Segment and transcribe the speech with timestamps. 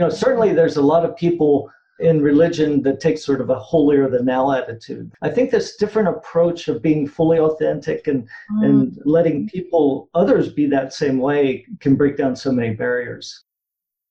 [0.00, 4.08] know, certainly there's a lot of people in religion that takes sort of a holier
[4.08, 5.12] than thou attitude.
[5.22, 8.64] I think this different approach of being fully authentic and, mm.
[8.64, 13.44] and letting people, others be that same way, can break down so many barriers.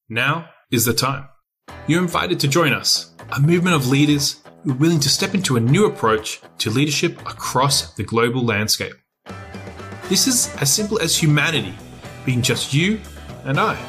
[0.08, 1.28] Now is the time.
[1.88, 5.56] You're invited to join us, a movement of leaders who are willing to step into
[5.56, 8.94] a new approach to leadership across the global landscape.
[10.10, 11.74] This is as simple as humanity
[12.26, 13.00] being just you
[13.46, 13.80] and I,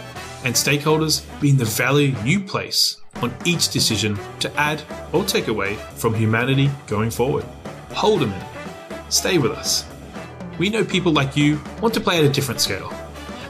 [0.45, 5.75] and stakeholders being the value you place on each decision to add or take away
[5.97, 7.45] from humanity going forward.
[7.93, 8.47] Hold a minute.
[9.09, 9.85] Stay with us.
[10.59, 12.93] We know people like you want to play at a different scale.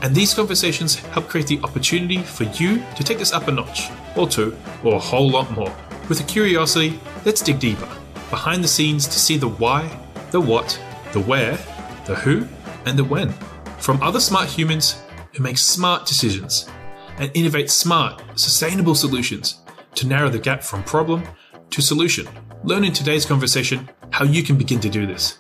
[0.03, 3.91] And these conversations help create the opportunity for you to take this up a notch,
[4.17, 5.75] or two, or a whole lot more.
[6.09, 7.89] With a curiosity, let's dig deeper,
[8.31, 9.91] behind the scenes to see the why,
[10.31, 10.81] the what,
[11.13, 11.59] the where,
[12.07, 12.47] the who,
[12.87, 13.31] and the when.
[13.79, 15.03] From other smart humans
[15.35, 16.69] who make smart decisions
[17.21, 19.61] and innovate smart, sustainable solutions
[19.95, 21.23] to narrow the gap from problem
[21.69, 22.27] to solution.
[22.65, 25.39] Learn in today's conversation how you can begin to do this.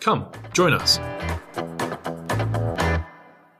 [0.00, 0.98] Come, join us.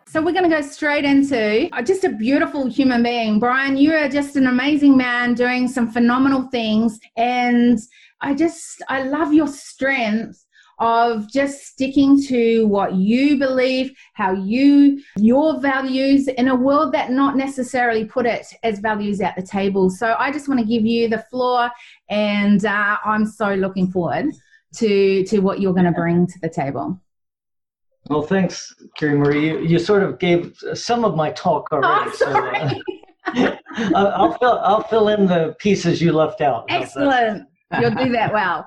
[0.08, 3.38] So we're going to go straight into uh, just a beautiful human being.
[3.38, 6.98] Brian, you are just an amazing man doing some phenomenal things.
[7.16, 7.78] And
[8.22, 10.44] I just, I love your strength
[10.78, 17.10] of just sticking to what you believe, how you, your values in a world that
[17.10, 19.90] not necessarily put it as values at the table.
[19.90, 21.70] So I just want to give you the floor,
[22.08, 24.26] and uh, I'm so looking forward
[24.74, 27.00] to to what you're going to bring to the table.
[28.08, 29.48] Well, thanks, Carrie Marie.
[29.48, 32.10] You, you sort of gave some of my talk already.
[32.10, 32.82] Oh, sorry.
[33.36, 33.56] So, uh,
[34.16, 36.64] I'll, fill, I'll fill in the pieces you left out.
[36.70, 37.46] Excellent.
[37.78, 38.66] You'll do that well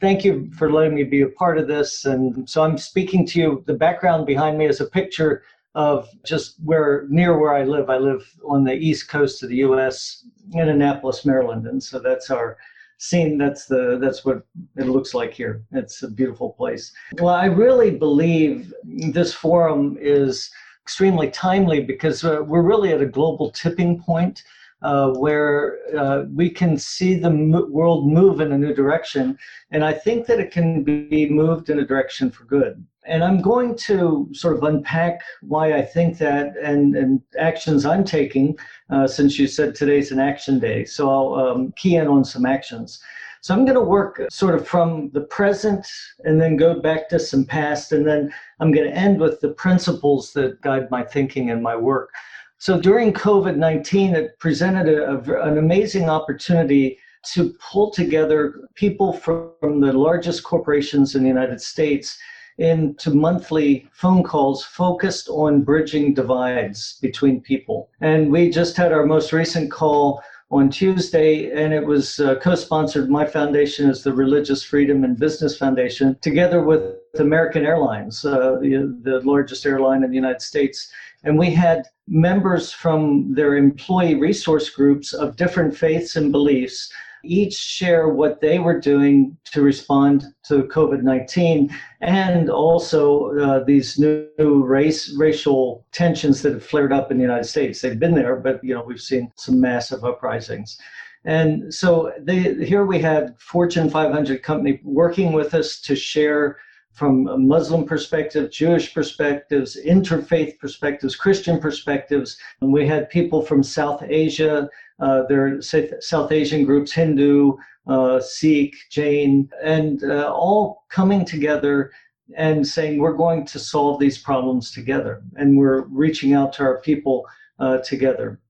[0.00, 2.04] thank you for letting me be a part of this.
[2.04, 3.64] And so I'm speaking to you.
[3.66, 5.42] The background behind me is a picture
[5.74, 7.90] of just where near where I live.
[7.90, 10.26] I live on the east coast of the U.S.
[10.52, 12.56] in Annapolis, Maryland, and so that's our
[12.98, 13.38] scene.
[13.38, 15.62] That's the that's what it looks like here.
[15.72, 16.92] It's a beautiful place.
[17.18, 20.50] Well, I really believe this forum is
[20.82, 24.44] extremely timely because uh, we're really at a global tipping point
[24.84, 27.30] uh, where uh, we can see the
[27.70, 29.36] world move in a new direction.
[29.70, 32.84] And I think that it can be moved in a direction for good.
[33.06, 38.04] And I'm going to sort of unpack why I think that and, and actions I'm
[38.04, 38.58] taking,
[38.90, 40.84] uh, since you said today's an action day.
[40.84, 43.02] So I'll um, key in on some actions.
[43.40, 45.86] So I'm going to work sort of from the present
[46.24, 49.50] and then go back to some past, and then I'm going to end with the
[49.50, 52.10] principles that guide my thinking and my work.
[52.58, 56.98] So during COVID 19, it presented a, a, an amazing opportunity
[57.32, 62.18] to pull together people from the largest corporations in the United States
[62.58, 67.90] into monthly phone calls focused on bridging divides between people.
[68.00, 72.54] And we just had our most recent call on Tuesday, and it was uh, co
[72.54, 73.10] sponsored.
[73.10, 78.96] My foundation is the Religious Freedom and Business Foundation, together with American Airlines, uh, the,
[79.02, 80.92] the largest airline in the United States.
[81.24, 86.92] And we had members from their employee resource groups of different faiths and beliefs
[87.26, 93.98] each share what they were doing to respond to COVID 19 and also uh, these
[93.98, 97.80] new race racial tensions that have flared up in the United States.
[97.80, 100.78] They've been there, but you know we've seen some massive uprisings.
[101.26, 106.58] And so they, here we had Fortune 500 company working with us to share
[106.94, 112.38] from a Muslim perspective, Jewish perspectives, interfaith perspectives, Christian perspectives.
[112.60, 114.68] And we had people from South Asia,
[115.00, 117.56] uh, there are South Asian groups, Hindu,
[117.88, 121.90] uh, Sikh, Jain, and uh, all coming together
[122.36, 126.80] and saying we're going to solve these problems together, and we're reaching out to our
[126.80, 127.26] people
[127.58, 128.40] uh, together.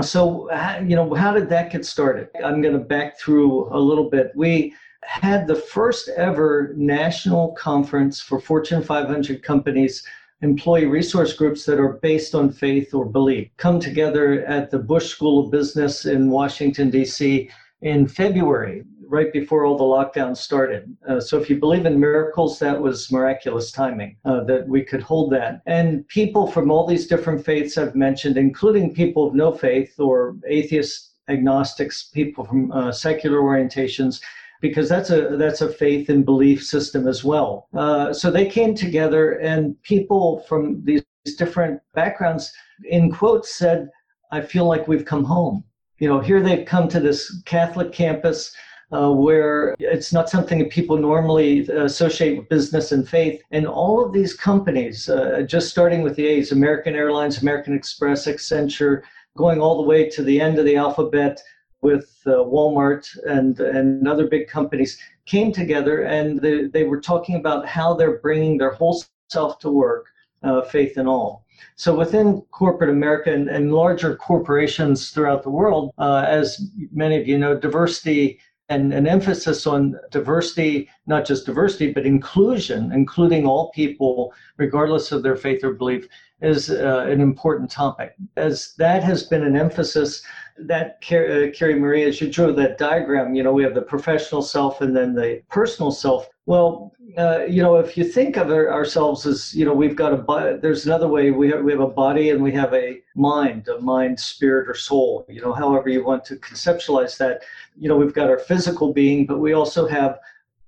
[0.00, 0.48] So,
[0.86, 2.28] you know, how did that get started?
[2.44, 4.30] I'm going to back through a little bit.
[4.36, 4.72] We
[5.02, 10.04] had the first ever national conference for Fortune 500 companies,
[10.42, 15.08] employee resource groups that are based on faith or belief, come together at the Busch
[15.08, 17.50] School of Business in Washington, D.C.
[17.82, 20.96] in February, right before all the lockdowns started.
[21.08, 25.02] Uh, so if you believe in miracles, that was miraculous timing uh, that we could
[25.02, 25.62] hold that.
[25.66, 30.36] And people from all these different faiths I've mentioned, including people of no faith or
[30.46, 34.20] atheists, agnostics, people from uh, secular orientations,
[34.60, 37.68] because that's a that's a faith and belief system as well.
[37.74, 41.02] Uh, so they came together, and people from these
[41.38, 42.52] different backgrounds,
[42.84, 43.88] in quotes, said,
[44.30, 45.64] "I feel like we've come home."
[45.98, 48.54] You know, here they've come to this Catholic campus.
[48.92, 53.40] Uh, where it's not something that people normally associate with business and faith.
[53.52, 58.26] And all of these companies, uh, just starting with the A's, American Airlines, American Express,
[58.26, 59.02] Accenture,
[59.36, 61.40] going all the way to the end of the alphabet
[61.82, 67.36] with uh, Walmart and, and other big companies came together and they, they were talking
[67.36, 70.06] about how they're bringing their whole self to work,
[70.42, 71.46] uh, faith and all.
[71.76, 76.60] So within corporate America and, and larger corporations throughout the world, uh, as
[76.92, 78.40] many of you know, diversity
[78.70, 85.24] and an emphasis on diversity, not just diversity, but inclusion, including all people, regardless of
[85.24, 86.06] their faith or belief,
[86.40, 88.14] is uh, an important topic.
[88.36, 90.22] As that has been an emphasis,
[90.66, 94.42] that uh, Carrie Marie, as you drew that diagram, you know, we have the professional
[94.42, 96.28] self and then the personal self.
[96.46, 100.16] Well, uh, you know, if you think of ourselves as, you know, we've got a
[100.16, 103.68] body, there's another way we have, we have a body and we have a mind,
[103.68, 107.42] a mind, spirit, or soul, you know, however you want to conceptualize that.
[107.76, 110.18] You know, we've got our physical being, but we also have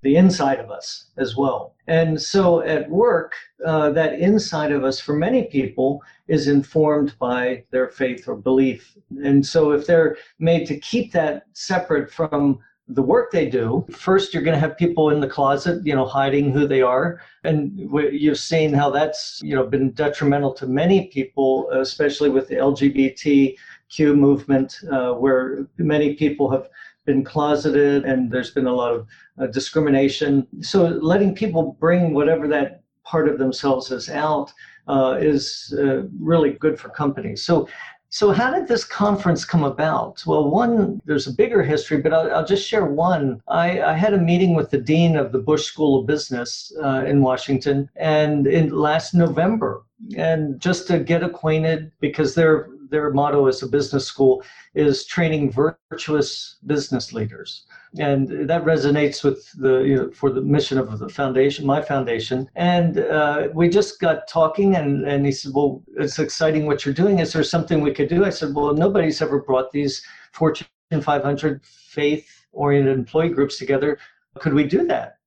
[0.02, 1.74] the inside of us as well.
[1.86, 3.34] And so at work,
[3.64, 8.96] uh, that inside of us for many people is informed by their faith or belief.
[9.22, 12.58] And so if they're made to keep that separate from
[12.88, 16.04] the work they do, first you're going to have people in the closet, you know,
[16.04, 17.78] hiding who they are, and
[18.12, 24.16] you've seen how that's you know been detrimental to many people, especially with the LGBTQ
[24.16, 26.68] movement, uh, where many people have
[27.04, 29.06] been closeted and there's been a lot of
[29.38, 30.46] uh, discrimination.
[30.60, 34.52] So letting people bring whatever that part of themselves is out
[34.88, 37.44] uh, is uh, really good for companies.
[37.44, 37.68] So
[38.12, 40.22] so, how did this conference come about?
[40.26, 43.40] Well, one, there's a bigger history, but I'll, I'll just share one.
[43.48, 47.04] I, I, had a meeting with the dean of the Busch School of Business uh,
[47.06, 49.84] in Washington, and in last November,
[50.14, 54.44] and just to get acquainted, because their their motto as a business school
[54.74, 57.66] is training virtuous business leaders
[57.98, 62.48] and that resonates with the you know, for the mission of the foundation, my foundation.
[62.54, 66.94] And uh, we just got talking, and and he said, "Well, it's exciting what you're
[66.94, 67.18] doing.
[67.18, 70.02] Is there something we could do?" I said, "Well, nobody's ever brought these
[70.32, 73.98] Fortune 500 faith-oriented employee groups together.
[74.38, 75.18] Could we do that?"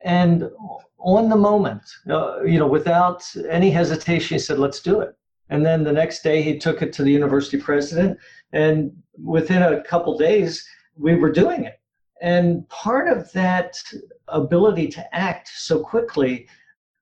[0.00, 0.48] And
[0.98, 5.14] on the moment, uh, you know, without any hesitation, he said, "Let's do it."
[5.50, 8.18] And then the next day, he took it to the university president,
[8.52, 8.92] and
[9.22, 11.80] within a couple days, we were doing it
[12.24, 13.76] and part of that
[14.28, 16.48] ability to act so quickly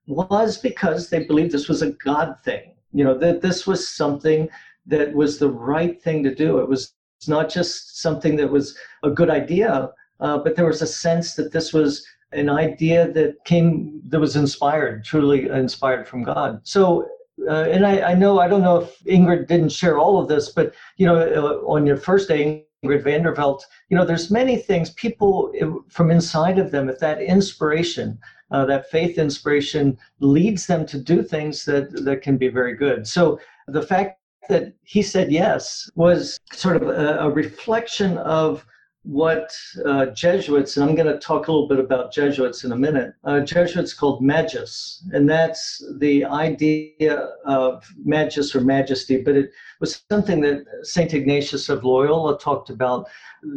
[0.05, 2.75] was because they believed this was a God thing.
[2.91, 4.49] You know, that this was something
[4.85, 6.59] that was the right thing to do.
[6.59, 6.93] It was
[7.25, 11.53] not just something that was a good idea, uh, but there was a sense that
[11.53, 16.59] this was an idea that came, that was inspired, truly inspired from God.
[16.63, 17.07] So
[17.47, 20.49] uh, and I, I, know I don't know if Ingrid didn't share all of this,
[20.49, 24.91] but you know, uh, on your first day, Ingrid Vanderveld, you know, there's many things
[24.91, 25.51] people
[25.89, 28.19] from inside of them, if that inspiration,
[28.51, 33.07] uh, that faith inspiration leads them to do things that, that can be very good.
[33.07, 34.19] So the fact
[34.49, 38.65] that he said yes was sort of a, a reflection of
[39.03, 39.53] what
[39.85, 43.13] uh, Jesuits, and I'm going to talk a little bit about Jesuits in a minute.
[43.23, 50.01] Uh, Jesuits called Magis, and that's the idea of Magis or majesty, but it was
[50.09, 51.13] something that St.
[51.13, 53.07] Ignatius of Loyola talked about.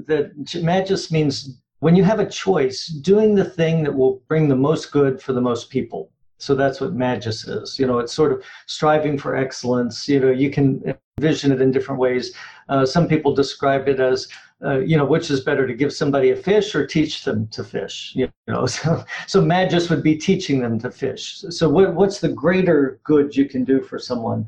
[0.06, 0.32] That
[0.62, 4.90] Magis means when you have a choice, doing the thing that will bring the most
[4.90, 6.10] good for the most people.
[6.38, 7.78] So that's what Magis is.
[7.78, 10.08] You know, it's sort of striving for excellence.
[10.08, 12.34] You know, you can envision it in different ways.
[12.69, 14.28] Uh, some people describe it as
[14.66, 17.62] uh, you know, which is better to give somebody a fish or teach them to
[17.62, 18.12] fish?
[18.14, 21.44] You know, so so magis would be teaching them to fish.
[21.50, 24.46] So what what's the greater good you can do for someone?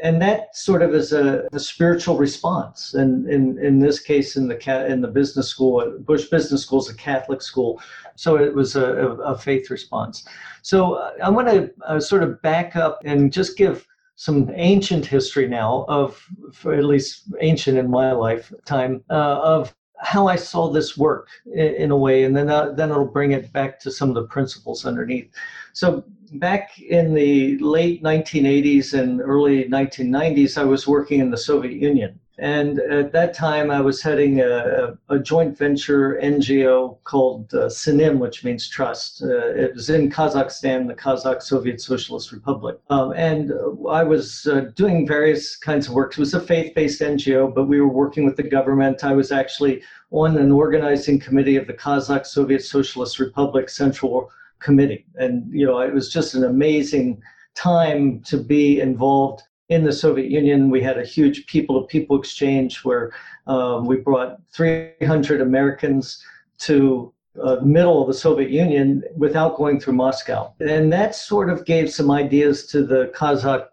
[0.00, 2.94] And that sort of is a, a spiritual response.
[2.94, 6.88] And in, in this case, in the in the business school, Busch Business School is
[6.88, 7.82] a Catholic school,
[8.14, 10.24] so it was a, a faith response.
[10.62, 13.86] So I want to uh, sort of back up and just give
[14.18, 16.20] some ancient history now of,
[16.64, 21.90] at least ancient in my lifetime, uh, of how I saw this work in, in
[21.92, 24.84] a way, and then uh, then it'll bring it back to some of the principles
[24.84, 25.30] underneath.
[25.72, 31.80] So back in the late 1980s and early 1990s, I was working in the Soviet
[31.80, 37.66] Union, and at that time, I was heading a, a joint venture NGO called uh,
[37.66, 39.22] Sinim, which means trust.
[39.22, 42.78] Uh, it was in Kazakhstan, the Kazakh Soviet Socialist Republic.
[42.90, 43.52] Um, and
[43.90, 46.12] I was uh, doing various kinds of work.
[46.12, 49.02] It was a faith based NGO, but we were working with the government.
[49.02, 54.30] I was actually on an organizing committee of the Kazakh Soviet Socialist Republic Central
[54.60, 55.06] Committee.
[55.16, 57.20] And, you know, it was just an amazing
[57.56, 62.18] time to be involved in the Soviet Union, we had a huge people to people
[62.18, 63.12] exchange where
[63.46, 66.24] um, we brought 300 Americans
[66.60, 70.52] to uh, the middle of the Soviet Union without going through Moscow.
[70.60, 73.66] And that sort of gave some ideas to the Kazakh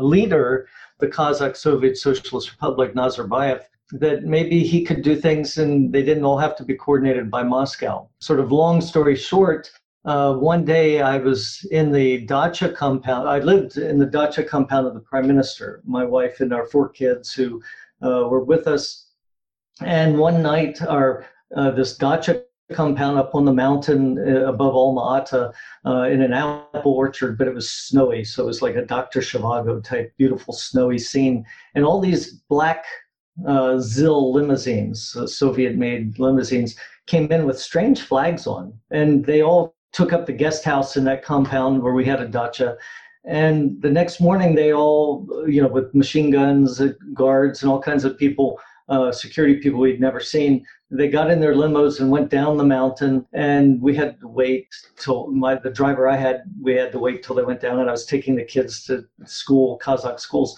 [0.00, 0.68] leader
[0.98, 6.24] the Kazakh Soviet Socialist Republic, Nazarbayev, that maybe he could do things and they didn't
[6.24, 8.06] all have to be coordinated by Moscow.
[8.18, 9.70] Sort of long story short,
[10.04, 13.28] uh, one day I was in the dacha compound.
[13.28, 16.88] I lived in the dacha compound of the prime minister, my wife and our four
[16.88, 17.62] kids who
[18.02, 19.06] uh, were with us.
[19.84, 25.00] And one night, our uh, this dacha compound up on the mountain uh, above Alma
[25.00, 25.52] Ata
[25.86, 28.24] uh, in an apple orchard, but it was snowy.
[28.24, 29.20] So it was like a Dr.
[29.20, 31.44] Zhivago type beautiful snowy scene.
[31.74, 32.84] And all these black
[33.46, 36.76] uh, ZIL limousines, uh, Soviet made limousines,
[37.06, 38.78] came in with strange flags on.
[38.90, 42.28] And they all took up the guest house in that compound where we had a
[42.28, 42.76] dacha.
[43.24, 47.80] And the next morning, they all, you know, with machine guns, uh, guards, and all
[47.80, 52.10] kinds of people, uh, security people we'd never seen, they got in their limos and
[52.10, 53.26] went down the mountain.
[53.32, 57.22] And we had to wait till my the driver I had, we had to wait
[57.22, 57.80] till they went down.
[57.80, 60.56] And I was taking the kids to school, Kazakh schools.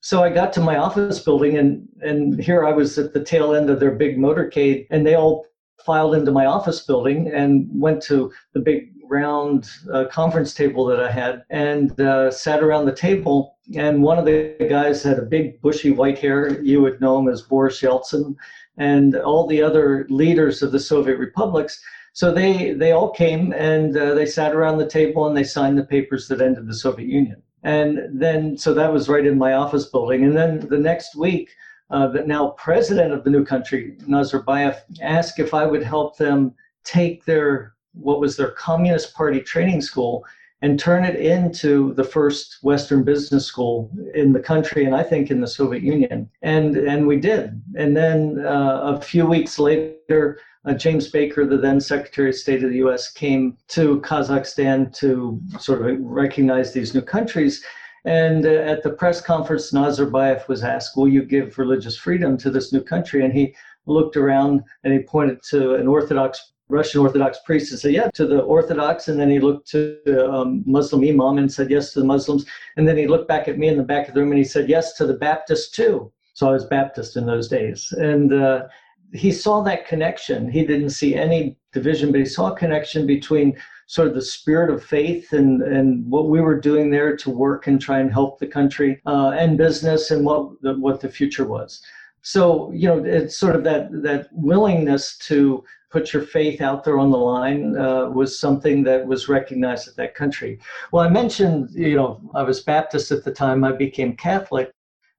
[0.00, 3.54] So I got to my office building, and and here I was at the tail
[3.54, 5.46] end of their big motorcade, and they all
[5.84, 10.98] filed into my office building and went to the big round uh, conference table that
[10.98, 13.56] I had and uh, sat around the table.
[13.76, 16.62] And one of the guys had a big bushy white hair.
[16.62, 18.34] You would know him as Boris Yeltsin,
[18.78, 21.80] and all the other leaders of the Soviet republics.
[22.14, 25.78] So they they all came and uh, they sat around the table and they signed
[25.78, 27.42] the papers that ended the Soviet Union.
[27.62, 30.24] And then so that was right in my office building.
[30.24, 31.50] And then the next week
[31.92, 36.54] uh, the now president of the new country, Nazarbayev, asked if I would help them
[36.84, 40.24] take their what was their Communist Party training school
[40.62, 45.30] and turn it into the first Western business school in the country, and I think
[45.30, 46.30] in the Soviet Union.
[46.40, 47.60] And and we did.
[47.76, 52.64] And then uh, a few weeks later, uh, James Baker, the then Secretary of State
[52.64, 57.62] of the U.S., came to Kazakhstan to sort of recognize these new countries.
[58.04, 62.50] And uh, at the press conference, Nazarbayev was asked, Will you give religious freedom to
[62.50, 63.24] this new country?
[63.24, 63.54] And he
[63.86, 68.26] looked around and he pointed to an Orthodox, Russian Orthodox priest and said, Yeah, to
[68.26, 69.08] the Orthodox.
[69.08, 72.44] And then he looked to the um, Muslim imam and said, Yes, to the Muslims.
[72.76, 74.44] And then he looked back at me in the back of the room and he
[74.44, 76.10] said, Yes, to the Baptists too.
[76.34, 77.92] So I was Baptist in those days.
[77.98, 78.64] And uh,
[79.12, 80.50] he saw that connection.
[80.50, 84.70] He didn't see any division, but he saw a connection between sort of the spirit
[84.70, 88.38] of faith and, and what we were doing there to work and try and help
[88.38, 91.82] the country uh, and business and what the, what the future was.
[92.22, 96.98] So you know, it's sort of that that willingness to put your faith out there
[96.98, 100.58] on the line uh, was something that was recognized at that country.
[100.92, 103.64] Well, I mentioned you know I was Baptist at the time.
[103.64, 104.72] I became Catholic,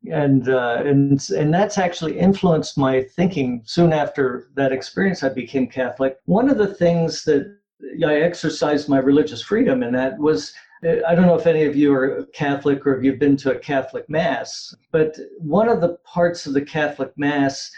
[0.09, 3.61] and uh, and and that's actually influenced my thinking.
[3.65, 6.17] Soon after that experience, I became Catholic.
[6.25, 7.57] One of the things that
[8.05, 11.93] I exercised my religious freedom, and that was I don't know if any of you
[11.93, 16.45] are Catholic or if you've been to a Catholic Mass, but one of the parts
[16.45, 17.71] of the Catholic Mass,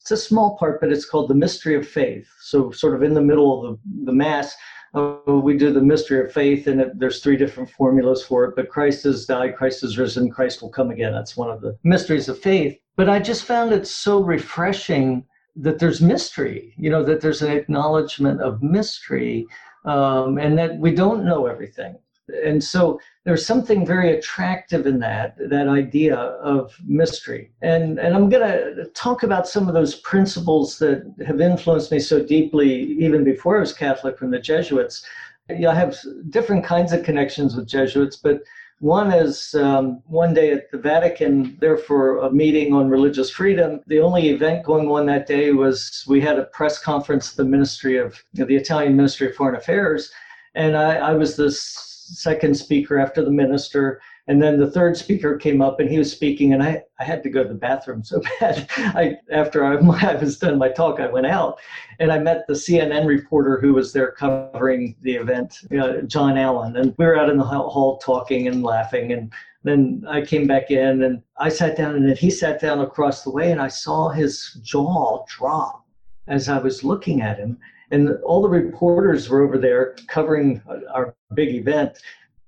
[0.00, 2.28] it's a small part, but it's called the mystery of faith.
[2.40, 4.54] So, sort of in the middle of the, the Mass,
[4.94, 8.56] uh, we do the mystery of faith, and it, there's three different formulas for it.
[8.56, 11.12] But Christ has died, Christ has risen, Christ will come again.
[11.12, 12.78] That's one of the mysteries of faith.
[12.96, 15.24] But I just found it so refreshing
[15.56, 19.46] that there's mystery, you know, that there's an acknowledgement of mystery
[19.84, 21.98] um, and that we don't know everything.
[22.44, 27.50] And so there's something very attractive in that, that idea of mystery.
[27.60, 31.98] And, and I'm going to talk about some of those principles that have influenced me
[31.98, 35.04] so deeply, even before I was Catholic from the Jesuits.
[35.48, 35.96] You know, I have
[36.30, 38.42] different kinds of connections with Jesuits, but
[38.82, 43.80] one is um, one day at the Vatican, there for a meeting on religious freedom.
[43.86, 47.44] The only event going on that day was we had a press conference at the
[47.44, 50.10] Ministry of you know, the Italian Ministry of Foreign Affairs,
[50.56, 54.00] and I, I was the second speaker after the minister.
[54.28, 57.24] And then the third speaker came up and he was speaking, and I, I had
[57.24, 58.68] to go to the bathroom so bad.
[58.76, 59.74] I, after I,
[60.10, 61.58] I was done my talk, I went out
[61.98, 66.76] and I met the CNN reporter who was there covering the event, uh, John Allen.
[66.76, 69.12] And we were out in the hall talking and laughing.
[69.12, 69.32] And
[69.64, 73.24] then I came back in and I sat down, and then he sat down across
[73.24, 75.84] the way, and I saw his jaw drop
[76.28, 77.58] as I was looking at him.
[77.90, 80.62] And all the reporters were over there covering
[80.94, 81.98] our big event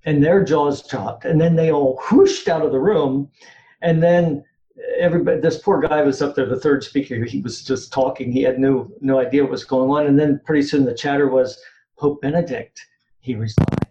[0.05, 3.31] and their jaws dropped and then they all whooshed out of the room
[3.83, 4.45] and then
[4.99, 8.43] everybody this poor guy was up there the third speaker he was just talking he
[8.43, 11.61] had no no idea what was going on and then pretty soon the chatter was
[11.99, 12.87] pope benedict
[13.21, 13.87] he resigned.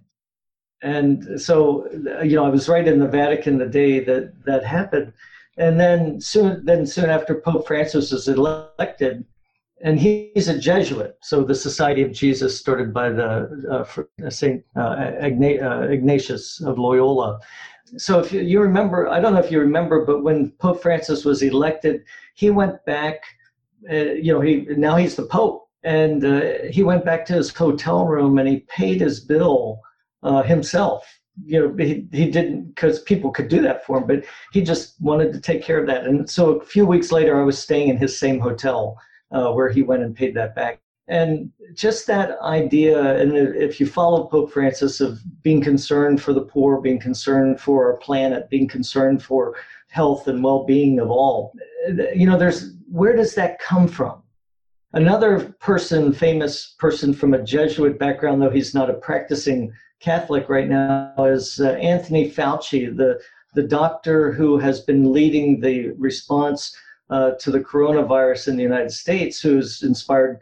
[0.82, 1.90] And so
[2.24, 5.14] you know i was right in the vatican the day that that happened.
[5.58, 9.26] And then soon then soon after pope francis was elected
[9.84, 11.18] and he's a Jesuit.
[11.22, 13.30] So the Society of Jesus, started by the
[13.70, 17.40] uh, uh Saint uh, uh, Ignatius of Loyola,
[17.98, 21.44] so if you, remember, I don't know if you remember, but when Pope Francis was
[21.44, 23.22] elected, he went back.
[23.90, 27.54] Uh, you know, he now he's the Pope, and uh, he went back to his
[27.54, 29.80] hotel room and he paid his bill
[30.46, 31.06] himself.
[31.46, 34.24] You know, he, he didn't because people could do that for him, but
[34.54, 36.06] he just wanted to take care of that.
[36.06, 38.98] And so a few weeks later, I was staying in his same hotel
[39.34, 40.80] uh, where he went and paid that back.
[41.08, 46.42] And just that idea, and if you follow Pope Francis of being concerned for the
[46.42, 49.56] poor, being concerned for our planet, being concerned for
[49.90, 51.54] health and well-being of all,
[52.16, 54.22] you know, there's where does that come from?
[54.94, 60.70] Another person, famous person from a Jesuit background, though he's not a practicing Catholic right
[60.70, 63.20] now, is uh, Anthony Fauci, the
[63.56, 66.76] the doctor who has been leading the response
[67.10, 70.40] uh, to the coronavirus in the United States, who's inspired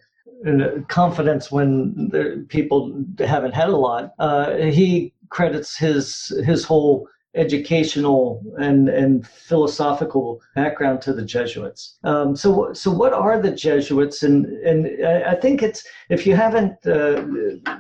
[0.88, 4.14] confidence when people haven't had a lot.
[4.20, 11.98] Uh, he credits his his whole educational and and philosophical background to the Jesuits.
[12.04, 14.24] Um, so so what are the Jesuits?
[14.24, 17.24] And and I think it's if you haven't uh,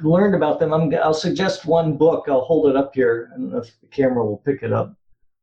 [0.03, 2.25] learned about them, i will suggest one book.
[2.27, 4.95] I'll hold it up here, and if the camera will pick it up.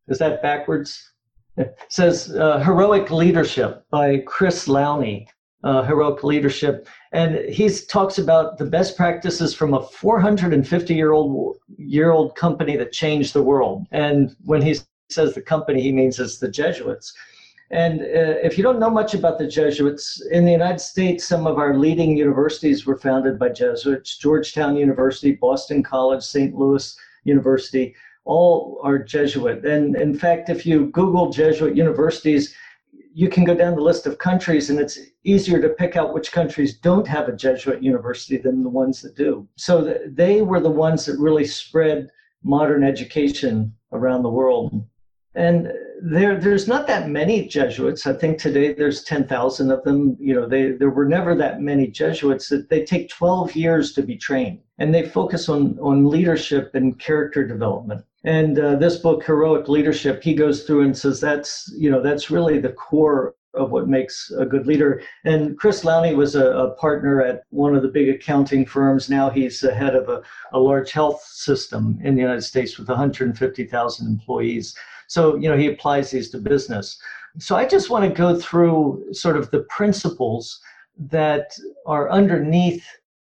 [0.08, 1.12] Is that backwards?
[1.58, 5.26] It says uh, Heroic Leadership by Chris Lowney
[5.64, 6.88] uh, heroic leadership.
[7.12, 12.76] And he talks about the best practices from a 450 year old year old company
[12.76, 13.86] that changed the world.
[13.90, 14.76] And when he
[15.10, 17.12] says the company, he means it's the Jesuits.
[17.70, 21.46] And uh, if you don't know much about the Jesuits, in the United States, some
[21.46, 26.54] of our leading universities were founded by Jesuits Georgetown University, Boston College, St.
[26.54, 27.94] Louis University,
[28.28, 29.64] all are Jesuit.
[29.64, 32.54] And in fact, if you Google Jesuit universities,
[33.14, 36.30] you can go down the list of countries and it's easier to pick out which
[36.30, 39.48] countries don't have a Jesuit university than the ones that do.
[39.56, 42.10] So they were the ones that really spread
[42.44, 44.84] modern education around the world.
[45.34, 48.06] And there, there's not that many Jesuits.
[48.06, 50.16] I think today there's 10,000 of them.
[50.20, 52.48] You know, they, there were never that many Jesuits.
[52.48, 56.98] That they take 12 years to be trained, and they focus on on leadership and
[56.98, 58.04] character development.
[58.28, 62.30] And uh, this book, Heroic Leadership, he goes through and says that's you know that's
[62.30, 65.00] really the core of what makes a good leader.
[65.24, 69.08] And Chris Lowney was a, a, partner at one of the big accounting firms.
[69.08, 70.20] Now he's the head of a,
[70.52, 74.76] a large health system in the United States with 150,000 employees.
[75.06, 77.00] So you know he applies these to business.
[77.38, 80.60] So I just want to go through sort of the principles
[80.98, 82.84] that are underneath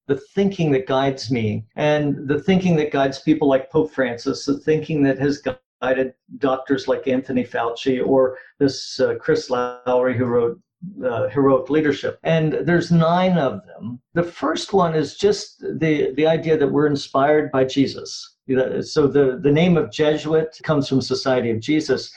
[0.08, 4.58] the thinking that guides me and the thinking that guides people like Pope Francis, the
[4.58, 5.42] thinking that has
[5.80, 10.60] guided doctors like Anthony Fauci or this uh, Chris Lowney who wrote
[11.04, 12.18] uh, heroic leadership.
[12.22, 14.00] And there's nine of them.
[14.14, 18.36] The first one is just the the idea that we're inspired by jesus.
[18.80, 22.10] So the the name of jesuit comes from society of jesus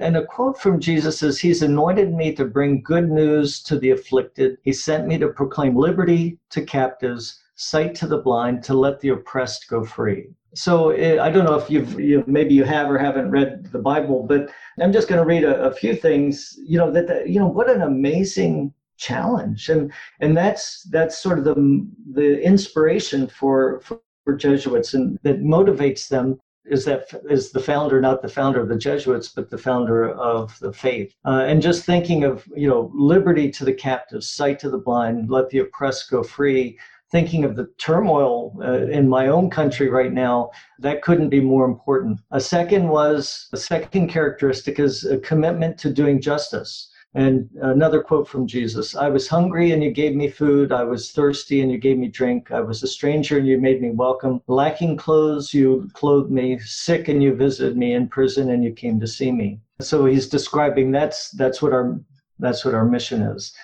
[0.00, 3.90] and a quote from Jesus is He's anointed me to bring good news to the
[3.90, 4.58] afflicted.
[4.62, 9.10] He sent me to proclaim liberty to captives, sight to the blind, to let the
[9.10, 10.28] oppressed go free.
[10.54, 13.78] So eh, I don't know if you've, you maybe you have or haven't read the
[13.78, 16.58] Bible, but I'm just going to read a, a few things.
[16.58, 21.38] You know that, that you know what an amazing challenge, and and that's that's sort
[21.38, 27.52] of the the inspiration for for, for Jesuits and that motivates them is that is
[27.52, 31.14] the founder not the founder of the Jesuits, but the founder of the faith.
[31.24, 35.30] Uh, and just thinking of you know liberty to the captives, sight to the blind,
[35.30, 36.78] let the oppressed go free.
[37.12, 40.50] Thinking of the turmoil uh, in my own country right now,
[40.80, 42.20] that couldn't be more important.
[42.32, 46.90] A second was a second characteristic is a commitment to doing justice.
[47.16, 50.70] And another quote from Jesus I was hungry and you gave me food.
[50.70, 52.52] I was thirsty and you gave me drink.
[52.52, 54.42] I was a stranger and you made me welcome.
[54.48, 56.58] Lacking clothes, you clothed me.
[56.58, 57.94] Sick and you visited me.
[57.94, 59.58] In prison and you came to see me.
[59.80, 61.98] So he's describing that's that's what our
[62.38, 63.54] that's what our mission is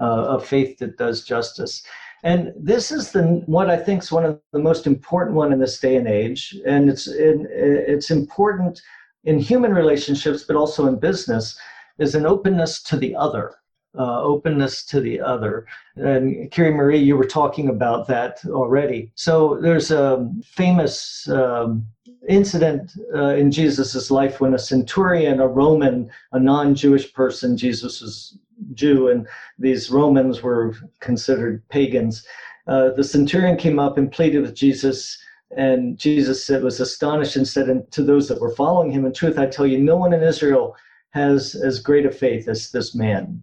[0.00, 1.84] uh, a faith that does justice.
[2.24, 5.60] And this is the what I think is one of the most important one in
[5.60, 6.56] this day and age.
[6.66, 8.82] And it's it, it's important
[9.22, 11.56] in human relationships, but also in business
[11.98, 13.54] is an openness to the other.
[13.98, 15.66] Uh, openness to the other.
[15.96, 19.10] And Carrie Marie, you were talking about that already.
[19.14, 21.86] So there's a famous um,
[22.28, 28.02] incident uh, in Jesus' life when a centurion, a Roman, a non Jewish person, Jesus
[28.02, 28.36] was
[28.74, 29.26] Jew, and
[29.58, 32.26] these Romans were considered pagans.
[32.66, 35.18] Uh, the centurion came up and pleaded with Jesus.
[35.56, 39.38] And Jesus said, was astonished and said to those that were following him, In truth,
[39.38, 40.76] I tell you, no one in Israel
[41.10, 43.42] has as great a faith as this man.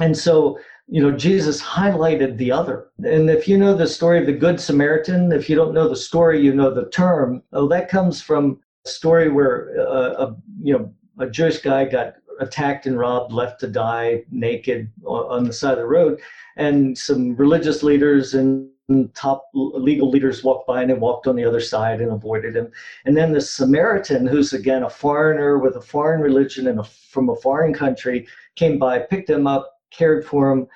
[0.00, 2.88] And so, you know, Jesus highlighted the other.
[2.98, 5.96] And if you know the story of the Good Samaritan, if you don't know the
[5.96, 7.42] story, you know the term.
[7.52, 12.14] Oh, that comes from a story where uh, a you know a Jewish guy got
[12.40, 16.20] attacked and robbed, left to die naked on the side of the road,
[16.56, 18.68] and some religious leaders and
[19.14, 22.70] top legal leaders walked by and they walked on the other side and avoided him.
[23.06, 27.30] And then the Samaritan, who's again a foreigner with a foreign religion and a, from
[27.30, 30.66] a foreign country, came by, picked him up, cared for him.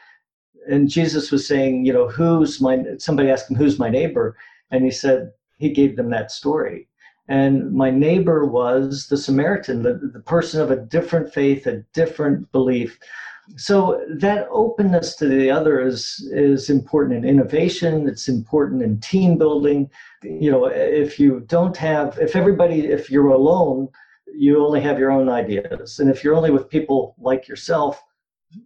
[0.71, 4.37] And Jesus was saying, you know, who's my, somebody asked him, who's my neighbor?
[4.71, 6.89] And he said, he gave them that story.
[7.29, 12.51] And my neighbor was the Samaritan, the, the person of a different faith, a different
[12.53, 12.99] belief.
[13.57, 18.09] So that openness to the other is is important in innovation.
[18.09, 19.91] It's important in team building.
[20.23, 23.89] You know, if you don't have, if everybody, if you're alone,
[24.35, 28.03] you only have your own ideas, and if you're only with people like yourself,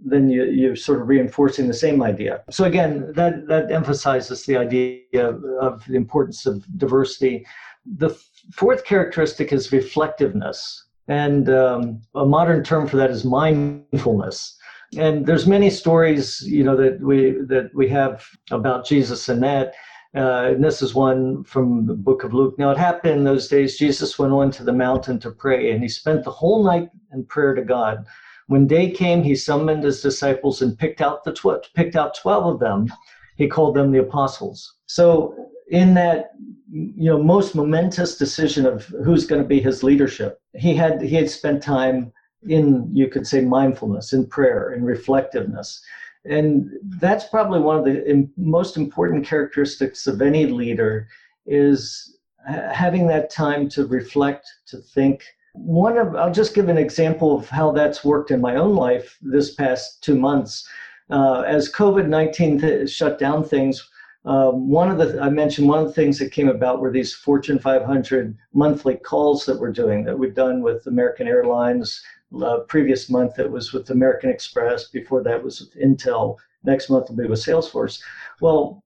[0.05, 2.43] then you, you're sort of reinforcing the same idea.
[2.51, 5.29] So again, that that emphasizes the idea
[5.61, 7.47] of, the importance of diversity.
[7.85, 8.11] The
[8.53, 14.59] fourth characteristic is reflectiveness, and um, a modern term for that is mindfulness
[14.97, 19.75] and there's many stories you know that we that we have about jesus and that
[20.15, 22.59] uh, and this is one from the book of luke.
[22.59, 25.83] Now it happened in those days jesus went on to the mountain to pray and
[25.83, 28.07] he spent the whole night in prayer to god.
[28.49, 32.55] When day came he summoned his disciples and picked out the tw- picked out 12
[32.55, 32.93] of them.
[33.37, 34.75] He called them the apostles.
[34.87, 35.35] So
[35.69, 36.33] in that
[36.71, 41.15] you know most momentous decision of who's going to be his leadership he had he
[41.17, 42.13] had spent time
[42.47, 45.83] in, you could say, mindfulness, in prayer, in reflectiveness.
[46.25, 51.09] And that's probably one of the most important characteristics of any leader
[51.47, 55.25] is having that time to reflect, to think.
[55.55, 59.19] One of, I'll just give an example of how that's worked in my own life
[59.21, 60.69] this past two months.
[61.11, 63.87] Uh, as COVID 19 th- shut down things,
[64.25, 67.13] um, one of the I mentioned one of the things that came about were these
[67.13, 72.03] Fortune 500 monthly calls that we're doing that we've done with American Airlines,
[72.43, 74.89] uh, previous month it was with American Express.
[74.89, 76.37] Before that was with Intel.
[76.65, 78.01] Next month will be with Salesforce.
[78.41, 78.83] Well,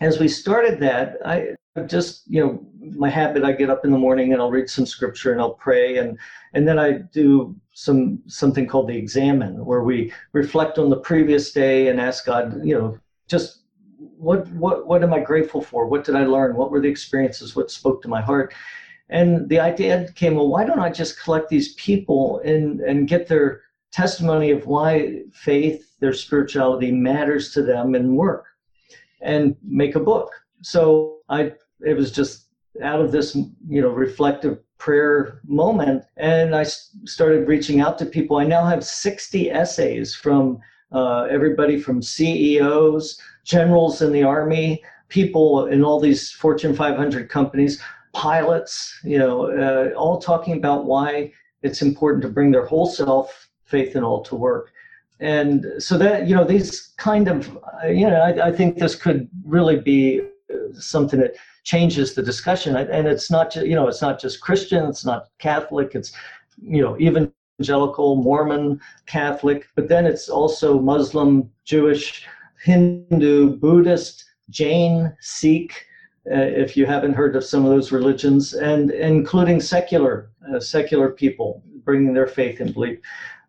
[0.00, 1.54] as we started that, I
[1.86, 3.44] just you know my habit.
[3.44, 6.18] I get up in the morning and I'll read some scripture and I'll pray and
[6.52, 11.52] and then I do some something called the examen where we reflect on the previous
[11.52, 13.62] day and ask God, you know, just
[13.98, 15.86] what what what am I grateful for?
[15.86, 16.56] What did I learn?
[16.56, 17.56] What were the experiences?
[17.56, 18.54] What spoke to my heart?
[19.12, 23.28] And the idea came, well, why don't I just collect these people and, and get
[23.28, 23.60] their
[23.92, 28.46] testimony of why faith, their spirituality matters to them in work
[29.20, 30.32] and make a book.
[30.62, 32.46] So I it was just
[32.82, 33.34] out of this,
[33.68, 38.38] you know, reflective prayer moment and I started reaching out to people.
[38.38, 40.58] I now have 60 essays from
[40.90, 47.82] uh, everybody from CEOs, generals in the army, people in all these Fortune 500 companies
[48.12, 53.48] pilots, you know, uh, all talking about why it's important to bring their whole self,
[53.64, 54.72] faith, and all to work.
[55.20, 58.94] And so that, you know, these kind of, uh, you know, I, I think this
[58.94, 60.22] could really be
[60.72, 62.76] something that changes the discussion.
[62.76, 66.12] And it's not just, you know, it's not just Christian, it's not Catholic, it's,
[66.60, 72.26] you know, evangelical, Mormon, Catholic, but then it's also Muslim, Jewish,
[72.62, 75.91] Hindu, Buddhist, Jain, Sikh, uh,
[76.24, 81.62] if you haven't heard of some of those religions, and including secular uh, secular people
[81.84, 82.98] bringing their faith and belief.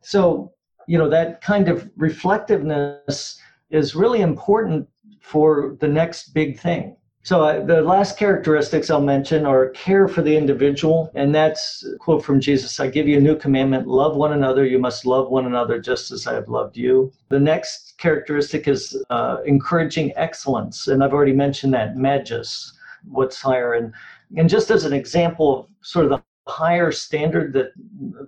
[0.01, 0.53] So
[0.87, 4.87] you know that kind of reflectiveness is really important
[5.21, 6.97] for the next big thing.
[7.25, 11.97] So uh, the last characteristics I'll mention are care for the individual, and that's a
[11.97, 14.65] quote from Jesus: "I give you a new commandment: love one another.
[14.65, 19.01] You must love one another just as I have loved you." The next characteristic is
[19.09, 22.73] uh, encouraging excellence, and I've already mentioned that magis,
[23.09, 23.93] what's higher, and
[24.35, 27.71] and just as an example of sort of the higher standard that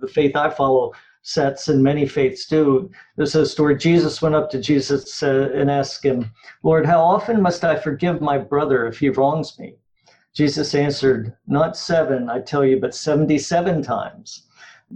[0.00, 0.92] the faith I follow
[1.26, 2.88] sets and many faiths do.
[3.16, 6.30] There's a story Jesus went up to Jesus uh, and asked him,
[6.62, 9.74] Lord, how often must I forgive my brother if he wrongs me?
[10.34, 14.46] Jesus answered, Not seven, I tell you, but 77 times.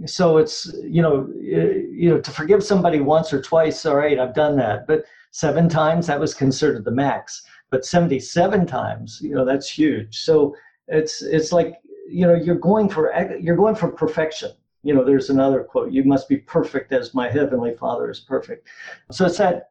[0.05, 4.33] So it's, you know, you know, to forgive somebody once or twice, all right, I've
[4.33, 4.87] done that.
[4.87, 7.43] But seven times, that was considered the max.
[7.71, 10.19] But 77 times, you know, that's huge.
[10.19, 10.55] So
[10.87, 11.75] it's it's like,
[12.07, 14.51] you know, you're going for you're going for perfection
[14.83, 18.67] you know, there's another quote, you must be perfect as my heavenly father is perfect.
[19.11, 19.69] So it's that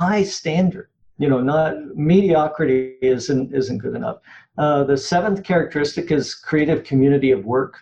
[0.00, 4.18] high standard, you know, not mediocrity isn't, isn't good enough.
[4.58, 7.78] Uh, the seventh characteristic is creative community of work.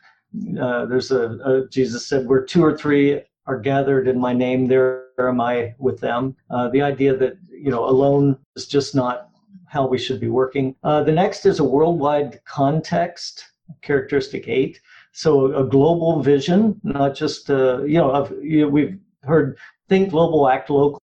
[0.61, 4.67] Uh, there's a, a, Jesus said, where two or three are gathered in my name,
[4.67, 6.37] there am I with them.
[6.51, 9.29] Uh, the idea that, you know, alone is just not
[9.67, 10.75] how we should be working.
[10.83, 13.45] Uh, the next is a worldwide context,
[13.83, 14.81] characteristic eight
[15.17, 19.57] So a global vision, not just uh, you know, you know, we've heard
[19.89, 21.01] think global, act local,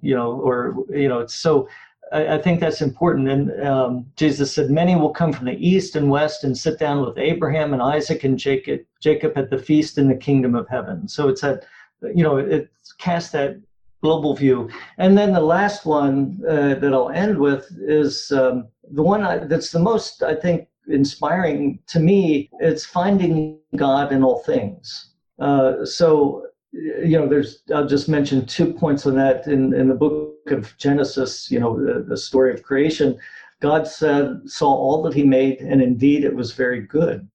[0.00, 1.68] you know, or you know, so
[2.12, 3.28] I, I think that's important.
[3.28, 7.04] And um, Jesus said, many will come from the east and west and sit down
[7.04, 11.06] with Abraham and Isaac and Jacob, Jacob at the feast in the kingdom of heaven.
[11.06, 11.66] So it's that,
[12.02, 13.60] you know, it casts that
[14.02, 14.70] global view.
[14.96, 19.38] And then the last one uh, that I'll end with is um, the one I,
[19.38, 22.50] that's the most, I think, inspiring to me.
[22.60, 25.10] It's finding God in all things.
[25.38, 29.94] Uh, so, you know, there's, I'll just mention two points on that in, in the
[29.94, 33.18] book of Genesis, you know, the, the story of creation.
[33.60, 37.28] God said, saw all that he made, and indeed it was very good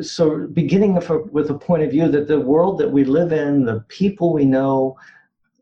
[0.00, 0.94] so beginning
[1.32, 4.44] with a point of view that the world that we live in, the people we
[4.44, 4.96] know,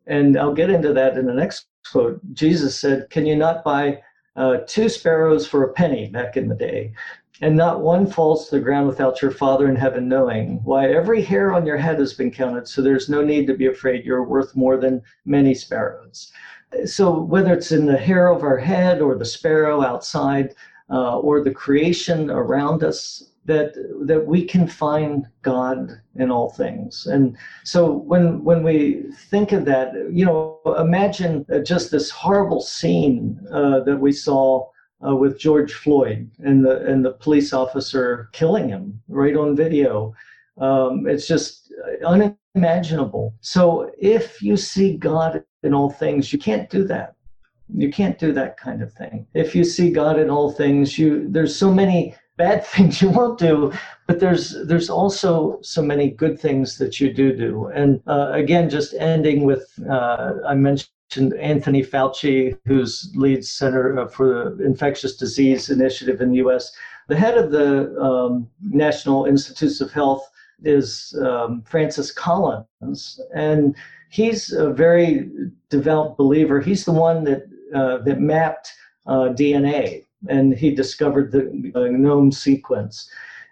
[0.06, 2.20] and I'll get into that in the next quote.
[2.32, 4.00] Jesus said, Can you not buy
[4.36, 6.92] uh, two sparrows for a penny back in the day?
[7.40, 10.60] And not one falls to the ground without your Father in heaven knowing.
[10.62, 13.66] Why, every hair on your head has been counted, so there's no need to be
[13.66, 14.04] afraid.
[14.04, 16.32] You're worth more than many sparrows.
[16.84, 20.54] So, whether it's in the hair of our head or the sparrow outside
[20.88, 23.74] uh, or the creation around us, that
[24.06, 27.06] that we can find God in all things.
[27.06, 33.40] And so when when we think of that, you know, imagine just this horrible scene
[33.52, 34.68] uh, that we saw
[35.06, 40.14] uh, with George Floyd and the and the police officer killing him right on video.
[40.58, 41.72] Um, it's just
[42.04, 43.34] unimaginable.
[43.40, 47.16] So if you see God in all things, you can't do that.
[47.74, 49.26] You can't do that kind of thing.
[49.34, 53.38] If you see God in all things, you there's so many bad things you won't
[53.38, 53.72] do,
[54.06, 57.66] but there's there's also so many good things that you do do.
[57.66, 64.54] And uh, again, just ending with uh, I mentioned Anthony Fauci, who's leads Center for
[64.56, 66.72] the Infectious Disease Initiative in the U.S.
[67.08, 70.24] The head of the um, National Institutes of Health
[70.64, 73.76] is um, Francis Collins, and
[74.08, 75.30] he's a very
[75.68, 76.60] devout believer.
[76.60, 77.42] He's the one that
[77.74, 78.72] uh, that mapped
[79.06, 81.42] uh, DNA and he discovered the
[81.74, 83.10] genome sequence.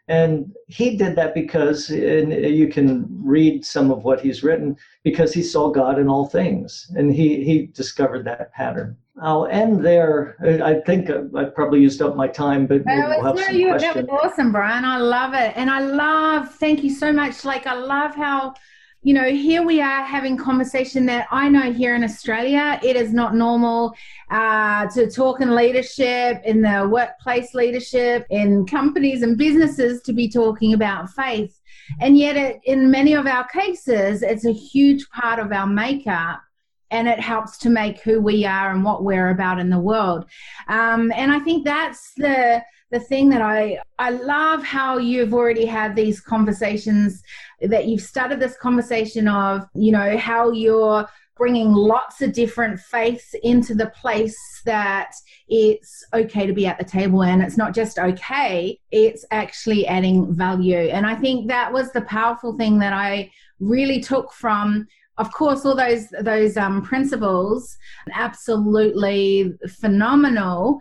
[0.09, 5.33] And he did that because, and you can read some of what he's written, because
[5.33, 8.97] he saw God in all things, and he he discovered that pattern.
[9.23, 10.37] I'll end there.
[10.65, 13.95] I think I probably used up my time, but we'll have some you, questions.
[13.95, 14.85] That was awesome, Brian.
[14.85, 16.53] I love it, and I love.
[16.57, 17.45] Thank you so much.
[17.45, 18.55] Like I love how
[19.03, 23.15] you know, here we are having conversation that I know here in Australia, it is
[23.15, 23.95] not normal
[24.31, 30.29] uh, to talk in leadership, in the workplace leadership, in companies and businesses to be
[30.29, 31.59] talking about faith.
[32.01, 36.43] And yet, it, in many of our cases, it's a huge part of our makeup
[36.91, 40.27] and it helps to make who we are and what we're about in the world.
[40.69, 45.67] Um, and I think that's the the thing that I I love how you've already
[45.67, 47.23] had these conversations
[47.61, 53.35] that you've started this conversation of you know how you're bringing lots of different faiths
[53.43, 55.13] into the place that
[55.49, 57.23] it's okay to be at the table.
[57.23, 60.77] And it's not just okay it's actually adding value.
[60.77, 64.87] And i think that was the powerful thing that i really took from
[65.21, 67.77] of course all those those um, principles.
[68.15, 70.81] Absolutely phenomenal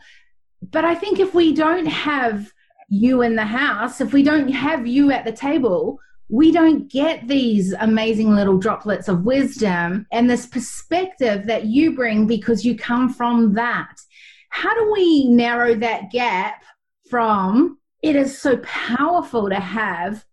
[0.62, 2.52] but I think if we don't have
[2.90, 7.28] you in the house, if we don't have you at the table, we don't get
[7.28, 13.12] these amazing little droplets of wisdom and this perspective that you bring because you come
[13.12, 14.00] from that.
[14.50, 16.64] How do we narrow that gap
[17.10, 20.26] from it is so powerful to have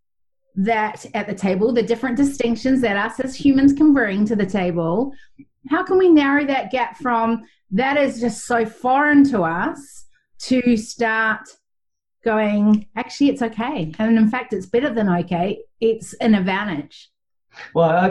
[0.54, 4.46] that at the table, the different distinctions that us as humans can bring to the
[4.46, 5.12] table?
[5.70, 10.05] How can we narrow that gap from that is just so foreign to us
[10.38, 11.48] to start
[12.24, 13.92] going, actually, it's okay.
[13.98, 15.60] And in fact, it's better than okay.
[15.80, 17.10] It's an advantage.
[17.72, 18.08] Well, I,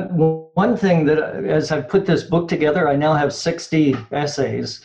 [0.54, 4.82] one thing that as I put this book together, I now have 60 essays.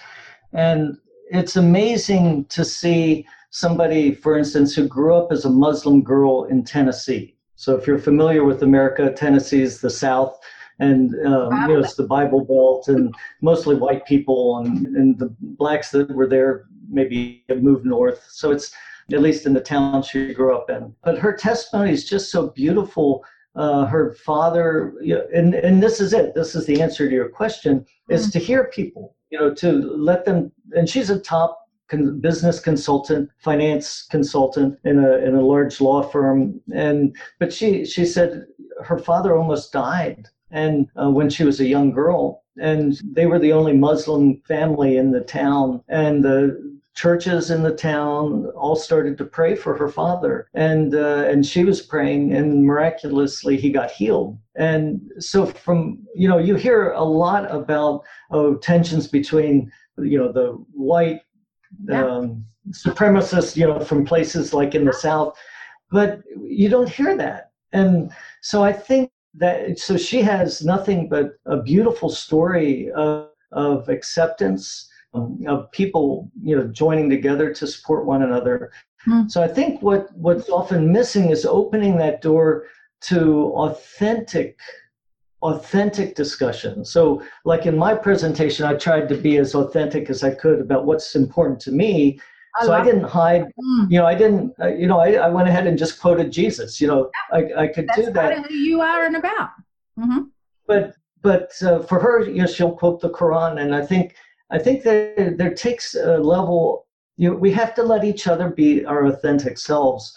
[0.53, 0.99] And
[1.31, 6.65] it's amazing to see somebody, for instance, who grew up as a Muslim girl in
[6.65, 7.37] Tennessee.
[7.57, 10.39] So if you're familiar with America, Tennessee is the South
[10.81, 15.35] and um, you know it's the Bible Belt and mostly white people and, and the
[15.41, 18.27] blacks that were there maybe moved north.
[18.31, 18.73] So it's
[19.13, 20.95] at least in the town she grew up in.
[21.03, 23.25] But her testimony is just so beautiful.
[23.57, 26.35] Uh, her father, you know, and and this is it.
[26.35, 28.39] This is the answer to your question: is mm-hmm.
[28.39, 30.53] to hear people, you know, to let them.
[30.73, 36.03] And she's a top con- business consultant, finance consultant in a in a large law
[36.03, 36.61] firm.
[36.73, 38.47] And but she she said
[38.85, 43.39] her father almost died and uh, when she was a young girl and they were
[43.39, 48.25] the only muslim family in the town and the churches in the town
[48.63, 53.57] all started to pray for her father, and uh, and she was praying, and miraculously
[53.57, 54.33] he got healed.
[54.57, 55.79] And so from
[56.21, 59.55] you know you hear a lot about oh tensions between
[60.13, 60.49] you know the
[60.91, 61.21] white
[61.89, 62.05] Yeah.
[62.05, 62.45] um,
[62.85, 65.31] supremacists you know from places like in the south,
[65.97, 66.11] but
[66.61, 67.43] you don't hear that.
[67.73, 67.95] And
[68.51, 69.11] so I think
[69.43, 76.57] that so she has nothing but a beautiful story of, of acceptance of people you
[76.57, 78.71] know joining together to support one another.
[79.05, 79.27] Hmm.
[79.29, 82.65] so i think what what's often missing is opening that door
[83.03, 84.59] to authentic
[85.43, 86.85] authentic discussion.
[86.85, 90.85] So like in my presentation i tried to be as authentic as i could about
[90.85, 92.21] what's important to me.
[92.61, 95.29] I so i didn't hide Mm, you know i didn't uh, you know I, I
[95.29, 98.39] went ahead and just quoted jesus you know i, I could that's do that.
[98.39, 99.51] of who you are and about.
[99.99, 100.23] hmm
[100.67, 104.15] but but uh, for her you know she'll quote the quran and i think
[104.51, 106.87] i think that there takes a level
[107.17, 110.17] you know, we have to let each other be our authentic selves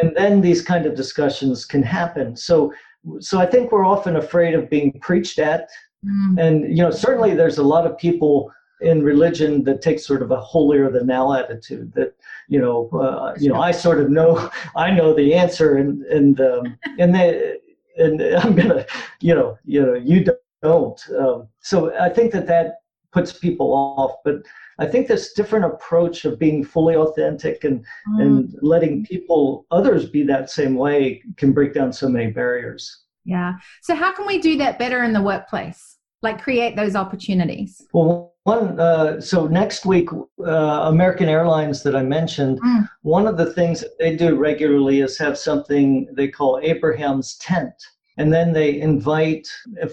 [0.00, 2.72] and then these kind of discussions can happen so
[3.20, 5.68] so i think we're often afraid of being preached at
[6.04, 6.38] Mm.
[6.38, 10.30] and you know certainly there's a lot of people in religion that take sort of
[10.30, 12.14] a holier than thou attitude that
[12.48, 16.40] you know uh, you know i sort of know i know the answer and and
[16.40, 17.56] um, and they
[17.96, 18.84] and i'm gonna
[19.20, 20.26] you know you know you
[20.62, 22.80] don't um, so i think that that
[23.14, 24.36] puts people off but
[24.78, 27.76] i think this different approach of being fully authentic and
[28.10, 28.22] Mm.
[28.22, 28.34] and
[28.74, 32.82] letting people others be that same way can break down so many barriers
[33.34, 33.50] Yeah.
[33.86, 35.80] So how can we do that better in the workplace?
[36.26, 37.70] Like create those opportunities.
[37.96, 40.08] Well, one, uh, so next week,
[40.54, 42.82] uh, American Airlines that I mentioned, Mm.
[43.18, 45.86] one of the things that they do regularly is have something
[46.18, 47.76] they call Abraham's tent.
[48.18, 49.46] And then they invite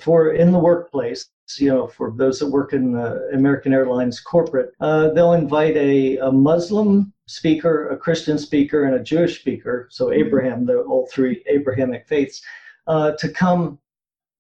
[0.06, 1.22] for in the workplace,
[1.60, 6.18] you know, for those that work in the American Airlines corporate, uh, they'll invite a,
[6.18, 9.88] a Muslim speaker, a Christian speaker, and a Jewish speaker.
[9.90, 12.42] So Abraham, the all three Abrahamic faiths,
[12.88, 13.80] uh, to come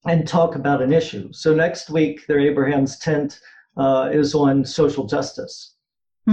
[0.06, 1.32] and talk about an issue.
[1.32, 3.39] So next week, their Abraham's tent
[3.78, 5.76] uh, is on social justice.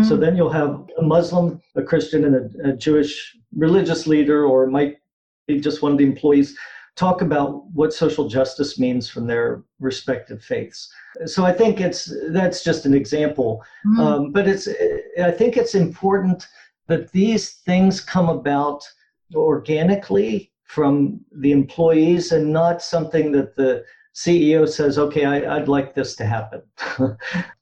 [0.03, 0.21] So Mm.
[0.21, 4.99] then you'll have a Muslim, a Christian, and a, a Jewish religious leader, or might
[5.47, 6.57] be just one of the employees,
[6.99, 10.93] talk about what social justice means from their respective faiths.
[11.27, 13.99] So I think it's that's just an example, Mm.
[14.01, 14.67] um, but it's
[15.29, 16.49] I think it's important
[16.89, 18.81] that these things come about
[19.35, 23.85] organically from the employees and not something that the
[24.15, 26.63] CEO says, okay, I, I'd like this to happen.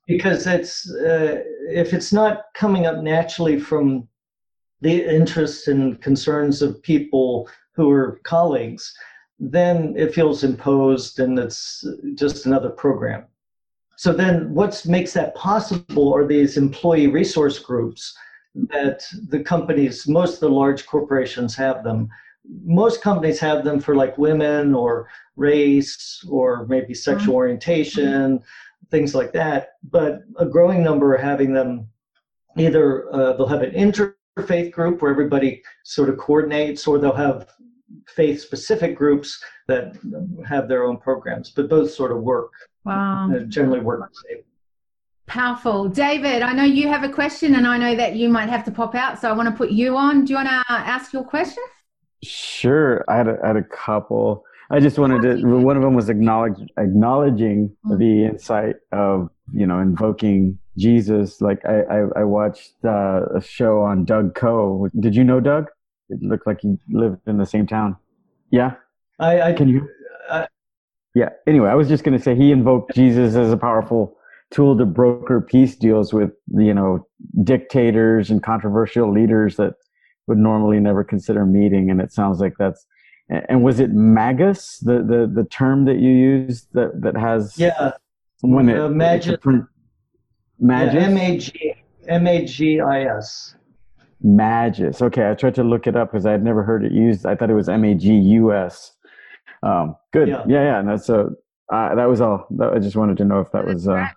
[0.07, 4.07] because it's, uh, if it's not coming up naturally from
[4.81, 8.93] the interests and concerns of people who are colleagues,
[9.39, 13.25] then it feels imposed and it's just another program.
[13.95, 18.15] So then what makes that possible are these employee resource groups
[18.69, 22.09] that the companies, most of the large corporations have them.
[22.63, 28.41] Most companies have them for like women or race or maybe sexual orientation,
[28.89, 29.73] things like that.
[29.83, 31.87] But a growing number are having them
[32.57, 37.47] either uh, they'll have an interfaith group where everybody sort of coordinates, or they'll have
[38.07, 39.97] faith specific groups that
[40.47, 41.51] have their own programs.
[41.51, 42.51] But both sort of work,
[42.85, 43.29] Wow.
[43.33, 44.43] uh, generally work the same.
[45.25, 45.89] Powerful.
[45.89, 48.71] David, I know you have a question and I know that you might have to
[48.71, 50.23] pop out, so I want to put you on.
[50.23, 51.63] Do you want to ask your question?
[52.23, 54.43] Sure, I had a, I had a couple.
[54.71, 55.45] I just wanted to.
[55.45, 57.97] One of them was acknowledge, acknowledging Mm.
[57.99, 61.41] the insight of you know invoking Jesus.
[61.41, 64.89] Like I I, I watched uh, a show on Doug Coe.
[64.99, 65.67] Did you know Doug?
[66.09, 67.97] It looked like he lived in the same town.
[68.51, 68.75] Yeah,
[69.19, 69.87] I, I can you?
[70.29, 70.47] I-
[71.15, 71.29] Yeah.
[71.47, 74.15] Anyway, I was just going to say he invoked Jesus as a powerful
[74.51, 77.05] tool to broker peace deals with you know
[77.43, 79.73] dictators and controversial leaders that
[80.27, 81.89] would normally never consider meeting.
[81.89, 82.85] And it sounds like that's.
[83.29, 87.91] And was it magus the the, the term that you used that that has yeah.
[88.41, 89.65] when it Uh, a print-
[90.59, 91.73] magis M A G
[92.07, 93.55] M A G I S.
[94.21, 97.25] magus okay I tried to look it up because I had never heard it used
[97.25, 98.93] I thought it was M A G U S
[99.63, 100.43] um good Yeah.
[100.47, 101.35] yeah yeah and that's so
[101.71, 104.07] uh, that was all that, I just wanted to know if that was uh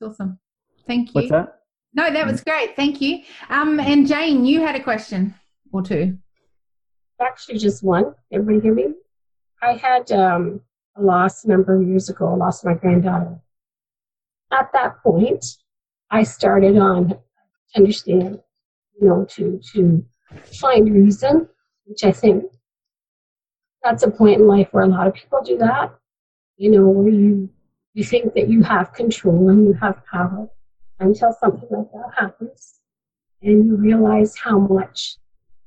[0.00, 0.38] That's awesome.
[0.86, 1.12] Thank you.
[1.14, 1.60] what's that
[1.94, 2.74] No, that was great.
[2.74, 3.22] Thank you.
[3.50, 5.34] Um, and Jane, you had a question
[5.72, 6.18] or two.
[7.20, 8.14] actually just one.
[8.32, 8.86] Everybody hear me?
[9.62, 10.60] I had um,
[10.96, 12.28] a loss a number of years ago.
[12.28, 13.38] I lost my granddaughter.
[14.52, 15.44] At that point,
[16.10, 17.18] I started on to
[17.76, 18.40] understand,
[19.00, 20.04] you know, to to
[20.60, 21.48] find reason,
[21.84, 22.44] which I think
[23.82, 25.94] that's a point in life where a lot of people do that.
[26.56, 27.50] You know, where you
[27.94, 30.48] you think that you have control and you have power
[31.00, 32.80] until something like that happens,
[33.42, 35.16] and you realize how much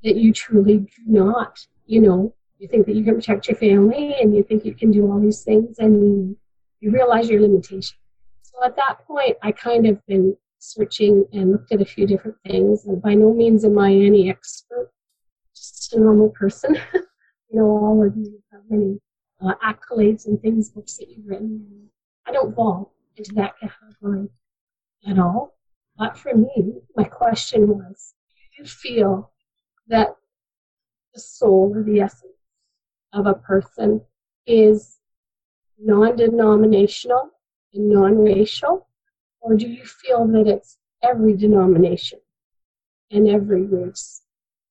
[0.03, 1.59] that you truly do not.
[1.85, 4.91] You know, you think that you can protect your family and you think you can
[4.91, 6.37] do all these things and you,
[6.79, 7.97] you realize your limitation.
[8.41, 12.37] So at that point, I kind of been searching and looked at a few different
[12.45, 12.85] things.
[12.85, 14.91] And by no means am I any expert,
[15.55, 16.75] just a normal person.
[16.93, 18.99] you know, all of you have many
[19.41, 21.89] uh, accolades and things, books that you've written.
[22.25, 24.29] I don't fall into that category
[25.07, 25.57] at all.
[25.97, 28.13] But for me, my question was
[28.55, 29.31] do you feel
[29.87, 30.15] that
[31.13, 32.33] the soul or the essence
[33.13, 34.01] of a person
[34.45, 34.99] is
[35.79, 37.31] non denominational
[37.73, 38.86] and non racial?
[39.41, 42.19] Or do you feel that it's every denomination
[43.11, 44.21] and every race?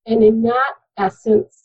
[0.06, 1.64] And in that essence,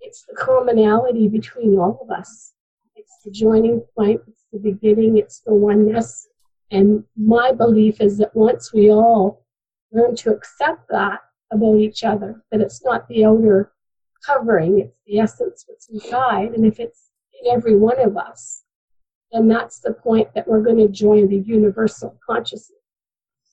[0.00, 2.52] it's the commonality between all of us.
[2.96, 6.28] It's the joining point, it's the beginning, it's the oneness.
[6.70, 9.46] And my belief is that once we all
[9.92, 13.72] learn to accept that about each other, that it's not the outer
[14.24, 16.52] covering, it's the essence what's inside.
[16.52, 17.10] And if it's
[17.42, 18.64] in every one of us,
[19.32, 22.78] then that's the point that we're going to join the universal consciousness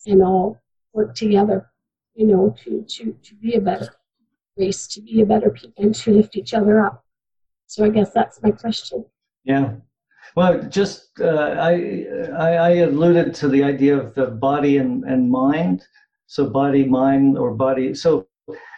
[0.05, 0.61] and all
[0.93, 1.71] work together,
[2.13, 3.89] you know, to, to, to be a better
[4.57, 7.03] race, to be a better people, and to lift each other up.
[7.67, 9.05] So I guess that's my question.
[9.43, 9.73] Yeah.
[10.35, 12.05] Well, just uh, I,
[12.37, 15.85] I, I alluded to the idea of the body and, and mind.
[16.27, 17.93] So body, mind, or body.
[17.93, 18.27] So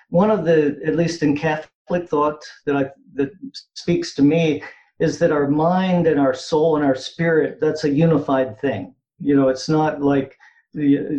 [0.09, 3.31] one of the, at least in Catholic thought that I that
[3.73, 4.61] speaks to me,
[4.99, 8.93] is that our mind and our soul and our spirit that's a unified thing.
[9.19, 10.37] You know, it's not like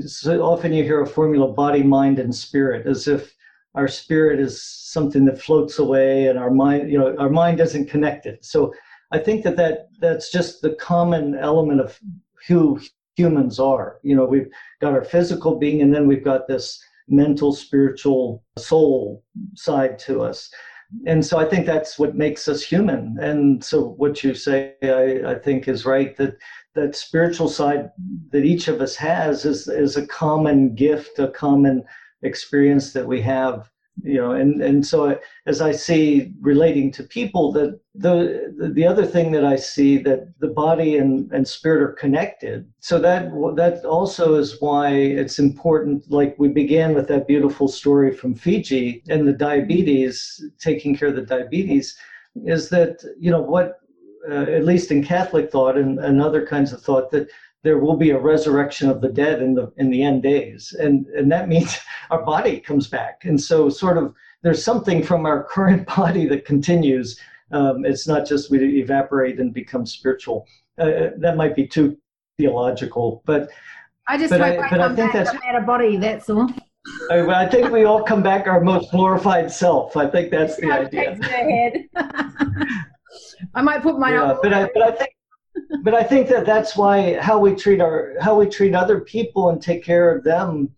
[0.07, 3.35] so often you hear a formula body, mind, and spirit as if
[3.75, 7.89] our spirit is something that floats away and our mind, you know, our mind isn't
[7.89, 8.45] connected.
[8.45, 8.73] So
[9.13, 11.99] I think that, that that's just the common element of
[12.47, 12.81] who
[13.17, 13.99] humans are.
[14.03, 14.49] You know, we've
[14.81, 19.25] got our physical being and then we've got this mental, spiritual, soul
[19.55, 20.51] side to us.
[21.07, 23.19] And so I think that's what makes us human.
[23.21, 26.39] And so what you say, I, I think, is right that
[26.75, 27.91] that spiritual side
[28.31, 31.85] that each of us has is is a common gift, a common
[32.23, 33.71] experience that we have
[34.03, 39.05] you know and and so as i see relating to people that the the other
[39.05, 42.71] thing that i see that the body and and spirit are connected.
[42.81, 48.13] So that that also is why it's important like we began with that beautiful story
[48.13, 51.97] from fiji and the diabetes taking care of the diabetes
[52.45, 53.81] is that you know what
[54.31, 57.29] uh, at least in catholic thought and, and other kinds of thought that
[57.69, 60.75] there will be a resurrection of the dead in the in the end days.
[60.81, 61.79] And and that means
[62.11, 63.27] our body comes back.
[63.27, 67.21] And so sort of there's something from our current body that continues.
[67.51, 70.47] Um, it's not just we evaporate and become spiritual.
[70.79, 71.99] Uh, that might be too
[72.39, 73.51] theological but
[74.07, 76.49] i just but hope I, I come I think that's, a body that's all.
[77.11, 79.97] I, I think we all come back our most glorified self.
[79.97, 81.17] I think that's the idea.
[83.55, 85.11] I might put my yeah, but I, but I think
[85.83, 89.51] but I think that that's why how we treat our how we treat other people
[89.51, 90.71] and take care of them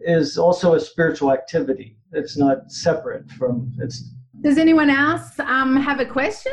[0.00, 1.96] is also a spiritual activity.
[2.12, 4.10] It's not separate from it's.
[4.40, 6.52] Does anyone else um, have a question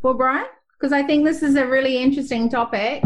[0.00, 0.46] for Brian?
[0.78, 3.02] Because I think this is a really interesting topic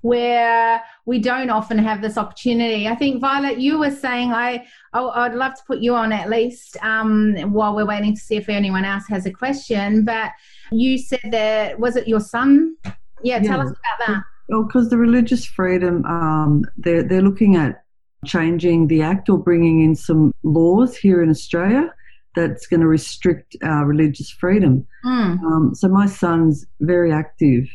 [0.00, 2.88] where we don't often have this opportunity.
[2.88, 6.12] I think Violet, you were saying I, oh, I would love to put you on
[6.12, 10.04] at least um, while we're waiting to see if anyone else has a question.
[10.06, 10.30] But
[10.72, 12.76] you said that was it your son
[13.22, 13.64] yeah, tell yeah.
[13.64, 14.22] us about that.
[14.48, 17.84] Well, because the religious freedom, um, they're they're looking at
[18.26, 21.92] changing the act or bringing in some laws here in Australia
[22.36, 24.86] that's going to restrict our religious freedom.
[25.04, 25.42] Mm.
[25.42, 27.66] Um, so my son's very active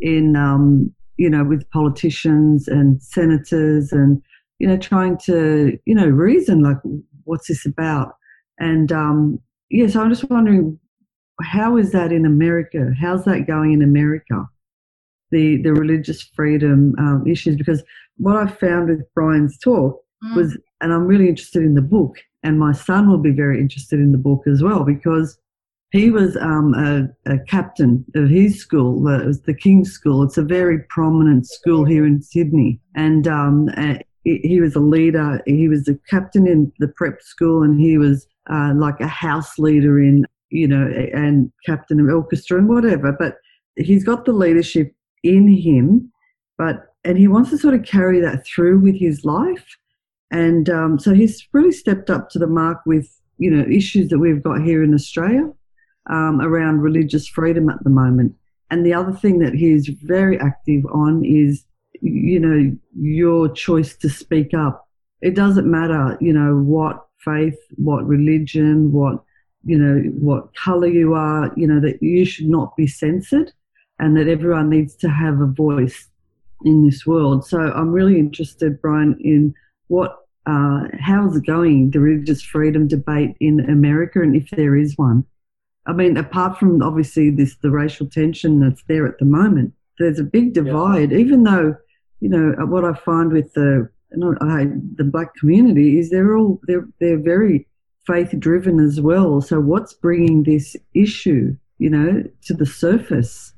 [0.00, 4.22] in, um, you know, with politicians and senators and,
[4.58, 6.78] you know, trying to, you know, reason like,
[7.24, 8.14] what's this about?
[8.58, 9.38] And um,
[9.70, 10.78] yes, yeah, so I'm just wondering,
[11.42, 12.92] how is that in America?
[12.98, 14.48] How's that going in America?
[15.30, 17.82] The the religious freedom um, issues because
[18.16, 20.36] what I found with Brian's talk mm.
[20.36, 23.98] was, and I'm really interested in the book, and my son will be very interested
[23.98, 25.38] in the book as well because
[25.92, 29.08] he was um, a, a, captain of his school.
[29.08, 30.22] Uh, it was the King's School.
[30.22, 35.40] It's a very prominent school here in Sydney, and um, uh, he was a leader.
[35.46, 39.58] He was a captain in the prep school, and he was uh, like a house
[39.58, 43.12] leader in, you know, and captain of orchestra and whatever.
[43.18, 43.36] But
[43.76, 46.12] he's got the leadership in him,
[46.58, 49.64] but and he wants to sort of carry that through with his life.
[50.30, 53.08] And um, so he's really stepped up to the mark with
[53.38, 55.50] you know issues that we've got here in Australia
[56.08, 58.34] um, around religious freedom at the moment.
[58.70, 61.64] And the other thing that he's very active on is
[62.00, 64.86] you know your choice to speak up
[65.20, 69.22] it doesn't matter, you know, what faith, what religion, what
[69.62, 73.52] you know, what color you are, you know, that you should not be censored
[74.00, 76.08] and that everyone needs to have a voice
[76.64, 77.46] in this world.
[77.46, 79.54] So I'm really interested, Brian, in
[79.88, 84.96] what, uh, how's it going, the religious freedom debate in America, and if there is
[84.96, 85.24] one.
[85.86, 90.18] I mean, apart from obviously this, the racial tension that's there at the moment, there's
[90.18, 91.18] a big divide, yeah.
[91.18, 91.76] even though,
[92.20, 97.18] you know, what I find with the, the black community is they're all, they're, they're
[97.18, 97.66] very
[98.06, 99.40] faith driven as well.
[99.40, 103.52] So what's bringing this issue, you know, to the surface?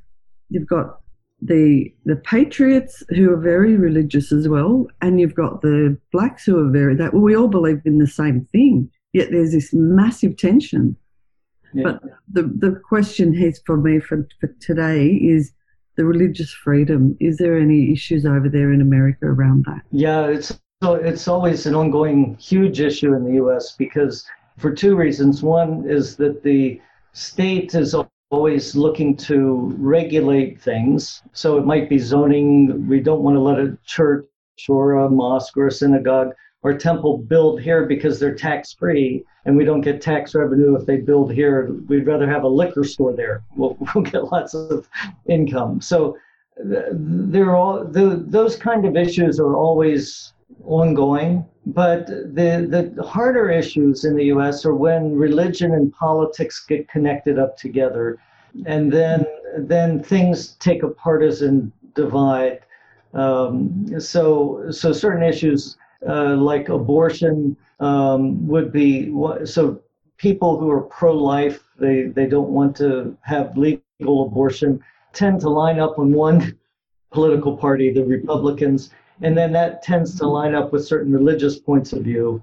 [0.53, 1.01] You've got
[1.41, 6.59] the the patriots who are very religious as well, and you've got the blacks who
[6.59, 8.91] are very that well, we all believe in the same thing.
[9.13, 10.97] Yet there's this massive tension.
[11.75, 11.83] Yeah.
[11.85, 15.53] But the the question is for me for, for today is
[15.97, 17.17] the religious freedom.
[17.21, 19.83] Is there any issues over there in America around that?
[19.91, 23.73] Yeah, it's so it's always an ongoing huge issue in the U.S.
[23.73, 24.25] because
[24.59, 25.43] for two reasons.
[25.43, 26.81] One is that the
[27.13, 27.95] state is
[28.33, 31.23] always looking to regulate things.
[31.35, 32.89] So it might be zoning.
[32.89, 34.27] We don't want to let a church
[34.69, 39.55] or a mosque or a synagogue or temple build here because they're tax free and
[39.55, 41.71] we don't get tax revenue if they build here.
[41.89, 43.45] We'd rather have a liquor store there.
[43.55, 44.89] We'll, we'll get lots of
[45.29, 45.83] income.
[45.83, 46.17] So
[46.57, 50.33] there are all the, those kind of issues are always
[50.65, 51.45] ongoing.
[51.65, 57.39] But the, the harder issues in the US are when religion and politics get connected
[57.39, 58.19] up together.
[58.67, 62.61] And then, then things take a partisan divide.
[63.15, 65.77] Um, so, so certain issues
[66.09, 69.13] uh, like abortion um, would be
[69.45, 69.81] so
[70.17, 74.83] people who are pro-life they, they don't want to have legal abortion
[75.13, 76.57] tend to line up on one
[77.11, 78.91] political party the republicans
[79.23, 82.43] and then that tends to line up with certain religious points of view.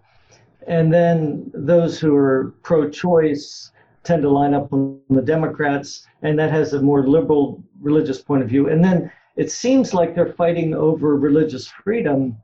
[0.67, 3.71] And then those who are pro choice
[4.03, 8.43] tend to line up with the Democrats, and that has a more liberal religious point
[8.43, 8.69] of view.
[8.69, 12.37] And then it seems like they're fighting over religious freedom,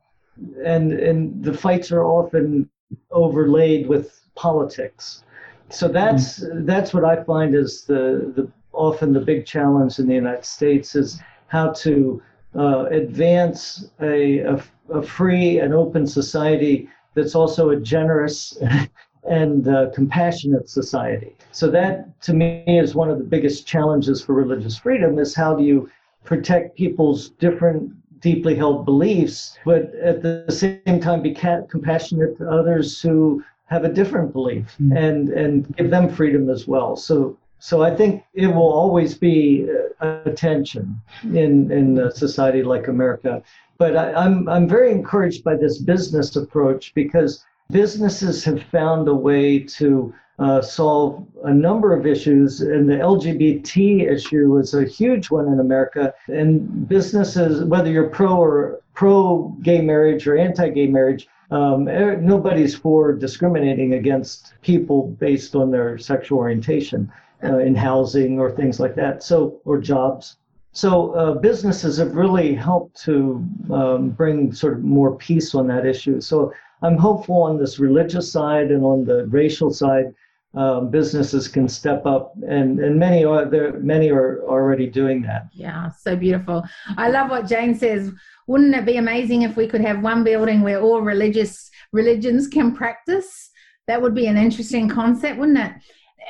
[0.63, 2.69] and, and the fights are often
[3.11, 5.23] overlaid with politics.
[5.69, 6.65] So that's mm-hmm.
[6.65, 10.95] that's what I find is the, the often the big challenge in the United States
[10.95, 12.21] is how to
[12.57, 18.57] uh, advance a, a, a, free and open society that's also a generous
[19.29, 21.35] and uh, compassionate society.
[21.51, 25.55] So that, to me, is one of the biggest challenges for religious freedom: is how
[25.55, 25.89] do you
[26.23, 27.91] protect people's different,
[28.21, 33.89] deeply held beliefs, but at the same time be compassionate to others who have a
[33.89, 34.95] different belief mm-hmm.
[34.95, 36.95] and and give them freedom as well.
[36.95, 39.67] So so I think it will always be
[39.99, 43.41] a tension in in a society like America.
[43.79, 49.15] But I, I'm I'm very encouraged by this business approach because businesses have found a
[49.15, 55.31] way to uh, solve a number of issues, and the LGBT issue is a huge
[55.31, 56.13] one in America.
[56.27, 62.17] And businesses, whether you're pro or pro gay marriage or anti gay marriage, um, er,
[62.21, 67.11] nobody's for discriminating against people based on their sexual orientation
[67.43, 69.23] uh, in housing or things like that.
[69.23, 70.37] So, or jobs.
[70.71, 75.85] So, uh, businesses have really helped to um, bring sort of more peace on that
[75.85, 76.19] issue.
[76.19, 80.13] So, I'm hopeful on this religious side and on the racial side,
[80.55, 83.73] um, businesses can step up, and and many are there.
[83.79, 85.47] Many are already doing that.
[85.51, 86.63] Yeah, so beautiful.
[86.95, 88.11] I love what Jane says.
[88.47, 92.73] Wouldn't it be amazing if we could have one building where all religious religions can
[92.73, 93.49] practice?
[93.87, 95.73] That would be an interesting concept, wouldn't it?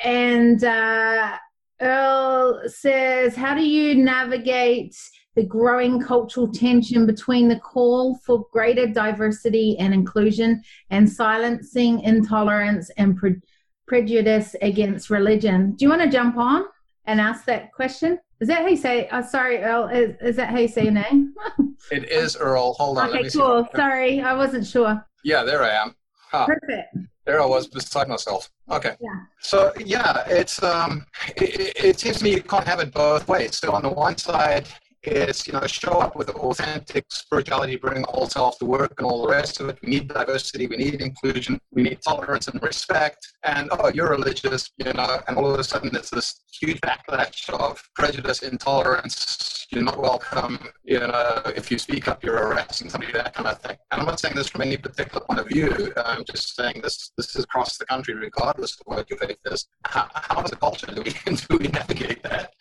[0.03, 1.37] And uh,
[1.81, 4.95] Earl says, How do you navigate
[5.35, 12.89] the growing cultural tension between the call for greater diversity and inclusion and silencing intolerance
[12.97, 13.41] and pre-
[13.87, 15.71] prejudice against religion?
[15.75, 16.65] Do you want to jump on
[17.05, 18.19] and ask that question?
[18.41, 19.07] Is that how you say?
[19.11, 19.87] Oh, sorry, Earl.
[19.87, 21.33] Is, is that how you say your name?
[21.91, 22.73] it is Earl.
[22.73, 23.09] Hold on.
[23.09, 23.67] Okay, cool.
[23.75, 25.05] Sorry, I wasn't sure.
[25.23, 25.95] Yeah, there I am.
[26.31, 26.45] Huh.
[26.45, 26.95] Perfect
[27.25, 28.49] there I was beside myself.
[28.71, 28.95] Okay.
[28.99, 29.09] Yeah.
[29.39, 31.05] So yeah, it's um,
[31.35, 33.57] it, it seems to me you can't have it both ways.
[33.57, 34.67] So on the one side,
[35.07, 39.05] is you know show up with authentic spirituality, bring the whole self to work and
[39.05, 39.79] all the rest of it.
[39.81, 43.27] We need diversity, we need inclusion, we need tolerance and respect.
[43.43, 47.49] And oh, you're religious, you know, and all of a sudden it's this huge backlash
[47.49, 49.67] of prejudice, intolerance.
[49.71, 50.59] You're not welcome.
[50.83, 53.77] You know, if you speak up, you're harassing somebody, that kind of thing.
[53.91, 55.91] And I'm not saying this from any particular point of view.
[55.97, 57.11] I'm just saying this.
[57.17, 59.67] This is across the country, regardless of what your faith is.
[59.85, 62.53] How, how as a culture do we do we navigate that?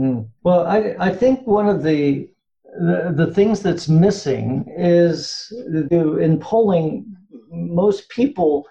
[0.00, 0.28] Mm.
[0.42, 2.28] Well, I, I think one of the,
[2.64, 5.52] the, the things that's missing is
[5.90, 7.14] in polling
[7.50, 8.66] most people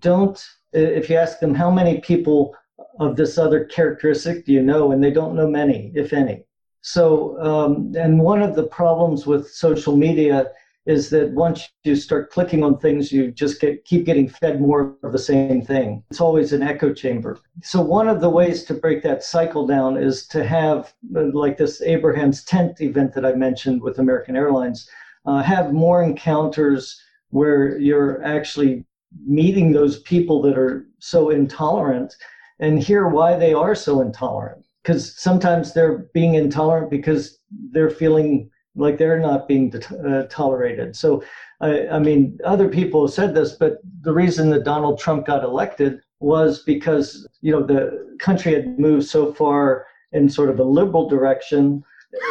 [0.00, 2.54] don't, if you ask them how many people
[3.00, 6.44] of this other characteristic do you know, and they don't know many, if any.
[6.82, 10.50] So, um, and one of the problems with social media
[10.86, 14.96] is that once you start clicking on things, you just get, keep getting fed more
[15.02, 16.02] of the same thing.
[16.10, 17.38] It's always an echo chamber.
[17.62, 21.82] So one of the ways to break that cycle down is to have, like this
[21.82, 24.88] Abraham's tent event that I mentioned with American Airlines,
[25.26, 28.84] uh, have more encounters where you're actually
[29.26, 32.14] meeting those people that are so intolerant
[32.60, 34.64] and hear why they are so intolerant.
[34.82, 37.40] Because sometimes they're being intolerant because
[37.72, 39.74] they're feeling like they're not being
[40.06, 40.94] uh, tolerated.
[40.94, 41.24] So,
[41.60, 45.42] I, I mean, other people have said this, but the reason that Donald Trump got
[45.42, 50.64] elected was because you know the country had moved so far in sort of a
[50.64, 51.82] liberal direction,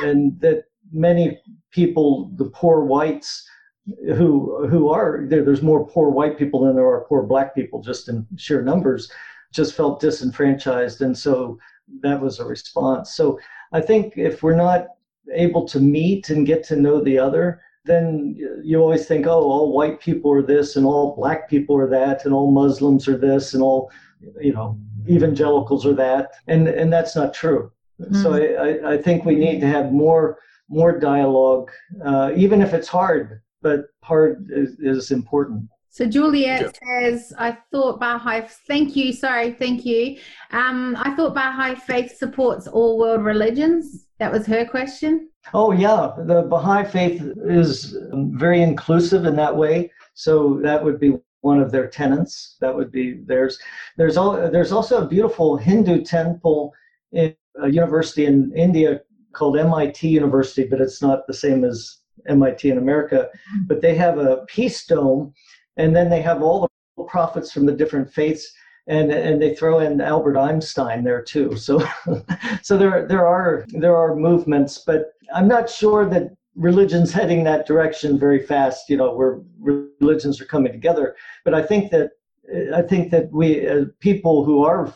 [0.04, 1.40] and that many
[1.72, 3.48] people, the poor whites,
[4.16, 7.82] who who are there, there's more poor white people than there are poor black people,
[7.82, 9.12] just in sheer numbers,
[9.52, 11.58] just felt disenfranchised, and so
[12.02, 13.16] that was a response.
[13.16, 13.40] So
[13.72, 14.88] I think if we're not
[15.34, 19.72] able to meet and get to know the other, then you always think, oh, all
[19.72, 23.54] white people are this and all black people are that and all Muslims are this
[23.54, 23.92] and all,
[24.42, 26.32] you know, evangelicals are that.
[26.48, 27.72] And, and that's not true.
[28.02, 28.22] Mm-hmm.
[28.22, 31.70] So I, I think we need to have more, more dialogue,
[32.04, 35.70] uh, even if it's hard, but hard is, is important.
[35.90, 40.18] So Juliet says, I thought Baha'i, thank you, sorry, thank you.
[40.52, 44.05] Um, I thought Baha'i faith supports all world religions.
[44.20, 45.30] That was her question.
[45.54, 46.14] Oh, yeah.
[46.26, 49.92] The Baha'i faith is very inclusive in that way.
[50.14, 52.56] So that would be one of their tenets.
[52.62, 53.60] That would be theirs.
[53.98, 56.74] There's, al- there's also a beautiful Hindu temple
[57.12, 59.02] in a university in India
[59.34, 61.98] called MIT University, but it's not the same as
[62.28, 63.30] MIT in America.
[63.30, 63.68] Mm-hmm.
[63.68, 65.34] But they have a peace dome
[65.78, 68.52] and then they have all the prophets from the different faiths
[68.88, 71.56] and and they throw in Albert Einstein there too.
[71.58, 71.86] So
[72.62, 77.66] so there there are there are movements, but I'm not sure that religion's heading that
[77.66, 78.90] direction very fast.
[78.90, 79.42] You know, where
[80.00, 81.16] religions are coming together.
[81.44, 82.12] But I think that
[82.74, 84.94] I think that we uh, people who are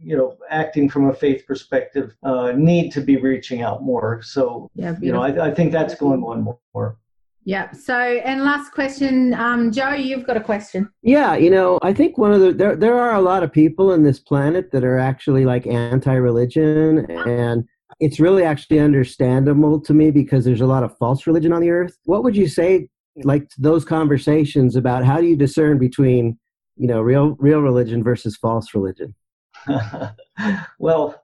[0.00, 4.22] you know acting from a faith perspective uh, need to be reaching out more.
[4.22, 6.96] So yeah, you know I, I think that's going on more.
[7.44, 7.72] Yeah.
[7.72, 10.88] So, and last question, um, Joe, you've got a question.
[11.02, 11.34] Yeah.
[11.34, 14.02] You know, I think one of the there there are a lot of people in
[14.04, 17.64] this planet that are actually like anti-religion, and
[17.98, 21.70] it's really actually understandable to me because there's a lot of false religion on the
[21.70, 21.96] earth.
[22.04, 22.88] What would you say,
[23.24, 26.38] like those conversations about how do you discern between,
[26.76, 29.14] you know, real real religion versus false religion?
[30.78, 31.22] well,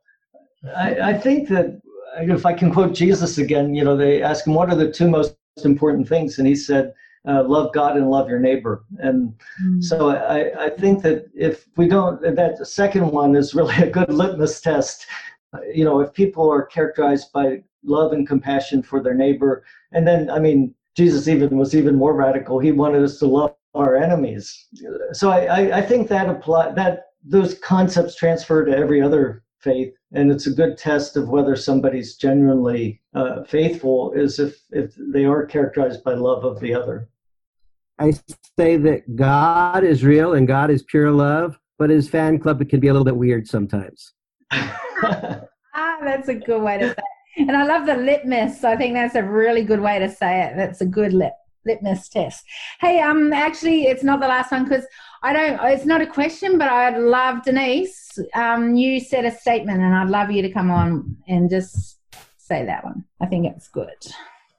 [0.76, 1.80] I, I think that
[2.20, 5.08] if I can quote Jesus again, you know, they ask him, what are the two
[5.08, 6.92] most important things, and he said,
[7.26, 9.34] uh, "Love God and love your neighbor." And
[9.64, 9.82] mm.
[9.82, 14.12] so I, I think that if we don't, that second one is really a good
[14.12, 15.06] litmus test.
[15.72, 20.30] You know, if people are characterized by love and compassion for their neighbor, and then
[20.30, 22.58] I mean, Jesus even was even more radical.
[22.58, 24.66] He wanted us to love our enemies.
[25.12, 29.92] So I, I, I think that apply that those concepts transfer to every other faith
[30.12, 35.24] and it's a good test of whether somebody's genuinely uh, faithful is if if they
[35.24, 37.08] are characterized by love of the other.
[37.98, 38.12] I
[38.58, 42.68] say that god is real and god is pure love but his fan club it
[42.68, 44.12] can be a little bit weird sometimes.
[45.80, 46.94] Ah that's a good way to say
[47.36, 47.48] it.
[47.48, 48.64] And i love the litmus.
[48.64, 50.56] I think that's a really good way to say it.
[50.56, 51.34] That's a good lip
[51.64, 52.44] litmus test.
[52.80, 54.86] Hey, um, actually, it's not the last one because
[55.22, 55.60] I don't.
[55.64, 58.18] It's not a question, but I'd love Denise.
[58.34, 61.98] Um, you said a statement, and I'd love you to come on and just
[62.36, 63.04] say that one.
[63.20, 63.88] I think it's good.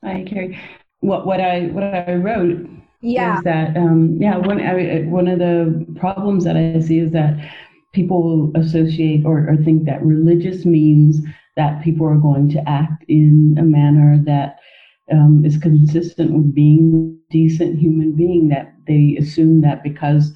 [0.04, 0.60] Hi, Carrie.
[1.00, 2.70] What what I what I wrote
[3.02, 3.38] yeah.
[3.38, 7.38] is that um, yeah one I, one of the problems that I see is that
[7.94, 11.22] people associate or, or think that religious means
[11.56, 14.60] that people are going to act in a manner that
[15.12, 20.32] um, is consistent with being a decent human being that they assume that because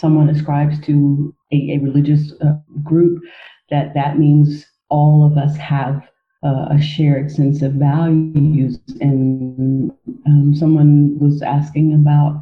[0.00, 3.22] someone ascribes to a, a religious uh, group
[3.70, 6.02] that that means all of us have
[6.42, 9.92] uh, a shared sense of values and
[10.26, 12.40] um, someone was asking about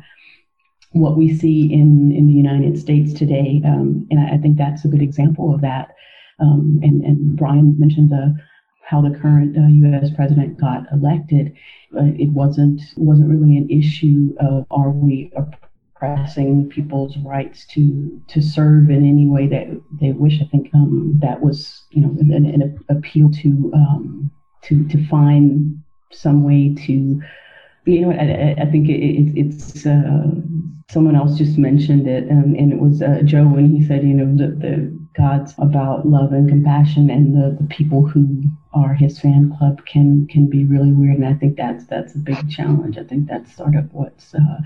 [0.93, 4.87] what we see in, in the United States today, um, and I, I, think that's
[4.87, 5.95] a good example of that.
[6.41, 8.35] Um, and, and Brian mentioned the
[8.85, 10.09] how the current uh, U.S.
[10.17, 11.53] president got elected.
[11.95, 15.31] Uh, it wasn't wasn't really an issue of are we
[15.99, 19.67] oppressing people's rights to to serve in any way that
[20.01, 20.41] they wish.
[20.41, 24.31] I think um, that was you know an, an appeal to um,
[24.63, 27.21] to to find some way to
[27.85, 30.27] you know, I, I think it, it, it's uh,
[30.91, 34.15] someone else just mentioned it, and, and it was uh, Joe when he said, you
[34.15, 38.43] know, the, the God's about love and compassion, and the, the people who
[38.75, 42.19] are his fan club can can be really weird, and I think that's that's a
[42.19, 42.99] big challenge.
[42.99, 44.59] I think that's sort of what's uh,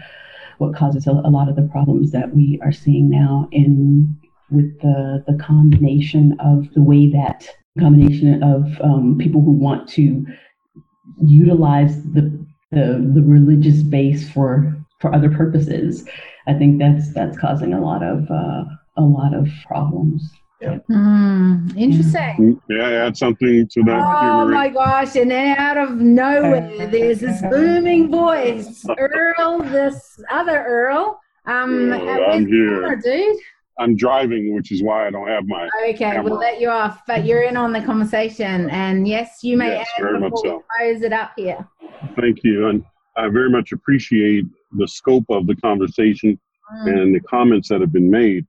[0.63, 4.17] what causes a, a lot of the problems that we are seeing now in
[4.51, 7.49] with the the combination of the way that
[7.79, 10.25] combination of um, people who want to
[11.25, 12.23] utilize the
[12.71, 16.07] the, the religious base for for other purposes.
[16.47, 18.65] I think that's that's causing a lot of uh,
[18.97, 20.31] a lot of problems.
[20.63, 20.79] Yeah.
[20.89, 22.63] Mm, interesting.
[22.71, 24.01] Yeah, add something to that.
[24.01, 25.17] Oh my gosh!
[25.17, 29.63] And then out of nowhere, there's this booming voice, Earl.
[29.65, 31.21] This other Earl.
[31.47, 33.39] Um, well, I'm here, dude.
[33.81, 35.69] I'm driving, which is why I don't have my.
[35.83, 36.23] Okay, camera.
[36.23, 39.89] we'll let you off, but you're in on the conversation, and yes, you may yes,
[39.99, 40.65] add before so.
[40.79, 41.67] close it up here.
[42.15, 42.85] Thank you, and
[43.17, 44.45] I very much appreciate
[44.79, 46.39] the scope of the conversation
[46.73, 46.89] mm.
[46.89, 48.47] and the comments that have been made.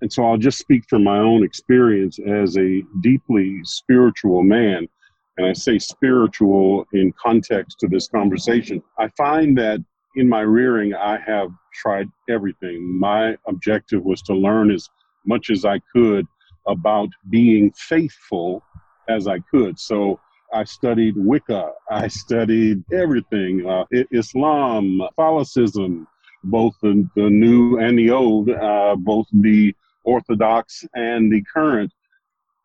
[0.00, 4.88] And so I'll just speak from my own experience as a deeply spiritual man.
[5.36, 8.82] And I say spiritual in context to this conversation.
[8.98, 9.80] I find that
[10.16, 12.98] in my rearing, I have tried everything.
[12.98, 14.88] My objective was to learn as
[15.26, 16.26] much as I could
[16.66, 18.62] about being faithful
[19.08, 19.78] as I could.
[19.78, 20.20] So
[20.52, 26.06] I studied Wicca, I studied everything uh, Islam, Catholicism,
[26.44, 29.74] both the, the new and the old, uh, both the
[30.08, 31.92] Orthodox and the current.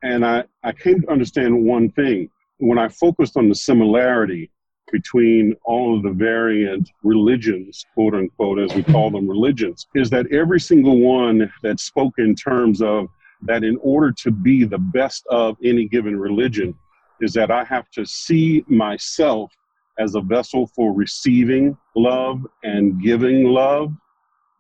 [0.02, 2.30] And I, I came to understand one thing.
[2.58, 4.50] When I focused on the similarity
[4.92, 10.32] between all of the variant religions, quote unquote, as we call them religions, is that
[10.32, 13.08] every single one that spoke in terms of
[13.42, 16.74] that in order to be the best of any given religion,
[17.20, 19.52] is that I have to see myself
[20.00, 23.94] as a vessel for receiving love and giving love,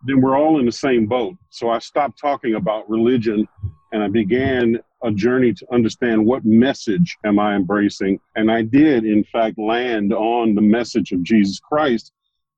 [0.05, 1.35] then we're all in the same boat.
[1.49, 3.47] So I stopped talking about religion
[3.91, 8.19] and I began a journey to understand what message am I embracing.
[8.35, 12.11] And I did, in fact, land on the message of Jesus Christ.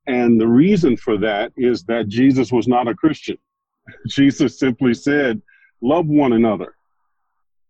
[0.08, 3.38] And the reason for that is that Jesus was not a Christian.
[4.08, 5.42] Jesus simply said,
[5.82, 6.76] Love one another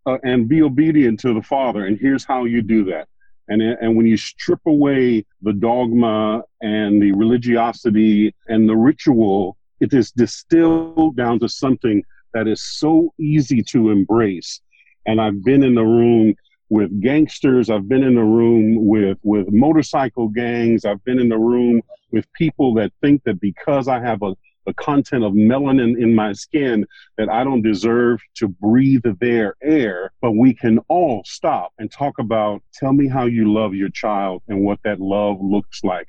[0.05, 1.85] uh, and be obedient to the Father.
[1.85, 3.07] And here's how you do that.
[3.47, 9.93] And, and when you strip away the dogma and the religiosity and the ritual, it
[9.93, 12.03] is distilled down to something
[12.33, 14.61] that is so easy to embrace.
[15.05, 16.35] And I've been in the room
[16.69, 17.69] with gangsters.
[17.69, 20.83] I've been in the room with, with motorcycle gangs.
[20.83, 24.73] I've been in the room with people that think that because I have a the
[24.73, 26.85] content of melanin in my skin
[27.17, 30.11] that I don't deserve to breathe their air.
[30.21, 34.41] But we can all stop and talk about tell me how you love your child
[34.47, 36.07] and what that love looks like.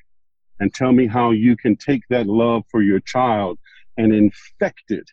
[0.61, 3.59] And tell me how you can take that love for your child
[3.97, 5.11] and infect it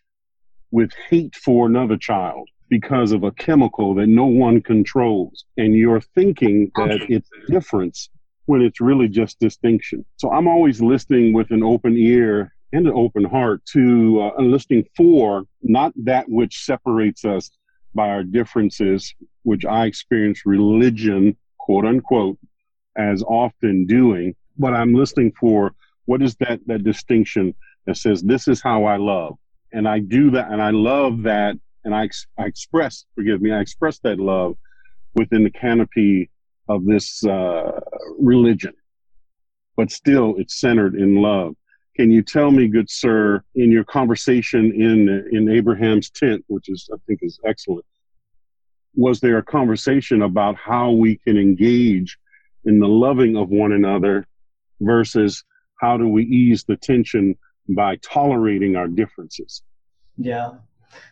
[0.70, 5.44] with hate for another child because of a chemical that no one controls.
[5.56, 8.08] And you're thinking that it's difference
[8.46, 10.04] when it's really just distinction.
[10.16, 14.84] So I'm always listening with an open ear and an open heart to uh, listening
[14.96, 17.50] for not that which separates us
[17.94, 19.14] by our differences,
[19.44, 22.38] which I experience religion, quote unquote,
[22.96, 25.74] as often doing, but I'm listening for
[26.06, 27.54] what is that that distinction
[27.86, 29.36] that says this is how I love,
[29.72, 33.60] and I do that, and I love that, and I, I express, forgive me, I
[33.60, 34.56] express that love
[35.14, 36.30] within the canopy
[36.68, 37.80] of this uh,
[38.18, 38.74] religion,
[39.76, 41.54] but still it's centered in love.
[41.96, 46.88] Can you tell me, good sir, in your conversation in in Abraham's tent, which is
[46.92, 47.86] I think is excellent,
[48.94, 52.18] was there a conversation about how we can engage
[52.64, 54.26] in the loving of one another
[54.80, 55.44] versus
[55.80, 57.36] how do we ease the tension
[57.76, 59.62] by tolerating our differences?
[60.16, 60.52] Yeah.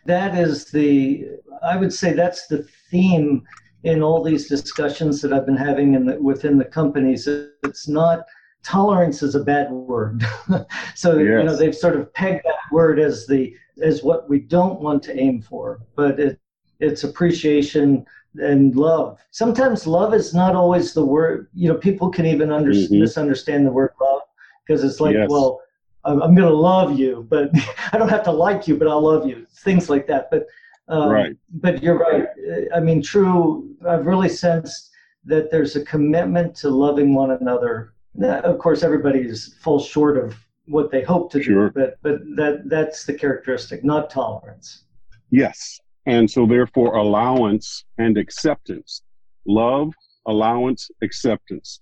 [0.05, 1.27] That is the
[1.61, 3.43] I would say that's the theme
[3.83, 7.27] in all these discussions that I've been having in the, within the companies.
[7.27, 8.25] It's not
[8.63, 10.25] tolerance is a bad word.
[10.95, 11.39] so yes.
[11.39, 15.03] you know they've sort of pegged that word as the as what we don't want
[15.03, 16.39] to aim for, but it
[16.79, 18.05] it's appreciation
[18.35, 19.19] and love.
[19.31, 21.47] Sometimes love is not always the word.
[21.53, 22.99] You know, people can even under, mm-hmm.
[22.99, 24.21] misunderstand the word love
[24.65, 25.29] because it's like, yes.
[25.29, 25.61] well,
[26.05, 27.51] I'm, I'm going to love you, but
[27.93, 29.45] I don't have to like you, but I'll love you.
[29.63, 30.29] Things like that.
[30.31, 30.47] But
[30.89, 31.37] um, right.
[31.49, 32.27] But you're right.
[32.75, 33.69] I mean, true.
[33.87, 34.91] I've really sensed
[35.25, 40.35] that there's a commitment to loving one another of course, everybody is falls short of
[40.65, 41.69] what they hope to sure.
[41.69, 44.85] do, but but that that's the characteristic, not tolerance.
[45.29, 49.03] Yes, and so therefore, allowance and acceptance,
[49.45, 49.93] love,
[50.25, 51.81] allowance, acceptance,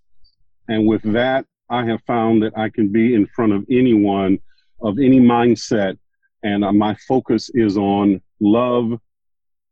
[0.67, 4.39] and with that, I have found that I can be in front of anyone
[4.81, 5.97] of any mindset,
[6.43, 8.99] and uh, my focus is on love,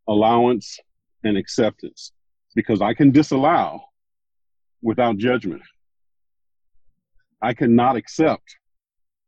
[0.07, 0.79] allowance,
[1.23, 2.11] and acceptance
[2.55, 3.81] because I can disallow
[4.81, 5.61] without judgment.
[7.41, 8.57] I cannot accept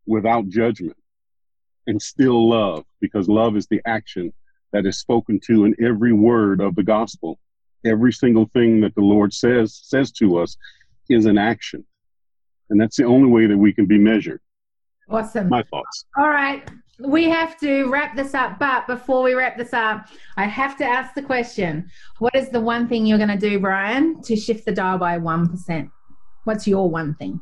[0.05, 0.97] without judgment
[1.87, 4.33] and still love because love is the action
[4.73, 7.39] that is spoken to in every word of the gospel.
[7.85, 10.55] Every single thing that the Lord says says to us
[11.09, 11.83] is an action.
[12.69, 14.39] And that's the only way that we can be measured.
[15.09, 15.49] Awesome.
[15.49, 16.05] My thoughts.
[16.17, 16.69] All right.
[16.99, 20.07] We have to wrap this up, but before we wrap this up,
[20.37, 23.59] I have to ask the question What is the one thing you're going to do,
[23.59, 25.89] Brian, to shift the dial by 1%?
[26.43, 27.41] What's your one thing?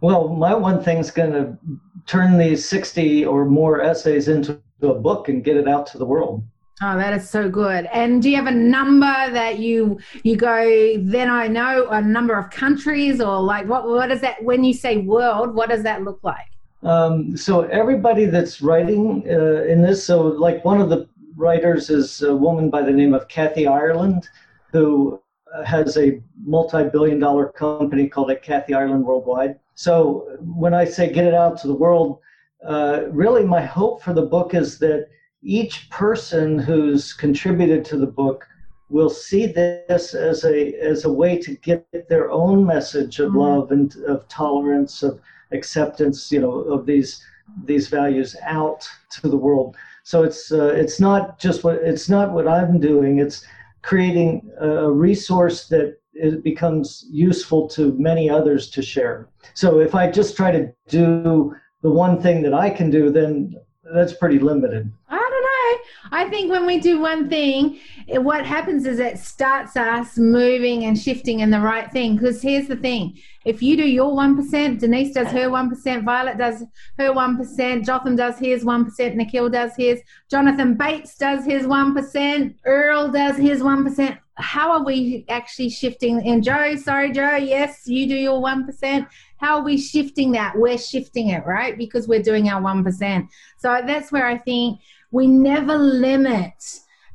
[0.00, 1.58] Well, my one thing's going to
[2.06, 6.04] turn these 60 or more essays into a book and get it out to the
[6.04, 6.44] world.
[6.82, 7.86] Oh, that is so good.
[7.86, 10.98] And do you have a number that you you go?
[11.00, 13.88] Then I know a number of countries, or like what?
[13.88, 14.42] What is that?
[14.44, 16.50] When you say world, what does that look like?
[16.82, 22.22] Um, so everybody that's writing uh, in this, so like one of the writers is
[22.22, 24.28] a woman by the name of Kathy Ireland,
[24.72, 25.20] who
[25.64, 29.58] has a multi-billion-dollar company called Kathy Ireland Worldwide.
[29.74, 32.18] So when I say get it out to the world,
[32.64, 35.08] uh, really my hope for the book is that
[35.42, 38.46] each person who's contributed to the book
[38.88, 43.38] will see this as a as a way to get their own message of mm-hmm.
[43.38, 45.20] love and of tolerance of
[45.52, 47.22] acceptance you know of these
[47.64, 49.76] these values out to the world.
[50.02, 53.18] So it's uh, it's not just what it's not what i'm doing.
[53.18, 53.44] It's
[53.82, 59.28] creating a resource that it becomes useful to many others to share.
[59.54, 61.54] So if i just try to do
[61.86, 63.54] the one thing that I can do, then
[63.94, 64.90] that's pretty limited.
[65.08, 66.18] I don't know.
[66.18, 67.78] I think when we do one thing,
[68.08, 72.16] what happens is it starts us moving and shifting in the right thing.
[72.16, 76.64] Because here's the thing if you do your 1%, Denise does her 1%, Violet does
[76.98, 83.12] her 1%, Jotham does his 1%, Nikhil does his, Jonathan Bates does his 1%, Earl
[83.12, 84.18] does his 1%.
[84.38, 86.20] How are we actually shifting?
[86.28, 89.06] And Joe, sorry, Joe, yes, you do your 1%.
[89.38, 90.56] How are we shifting that?
[90.56, 91.76] We're shifting it, right?
[91.76, 93.28] Because we're doing our 1%.
[93.58, 94.80] So that's where I think
[95.10, 96.54] we never limit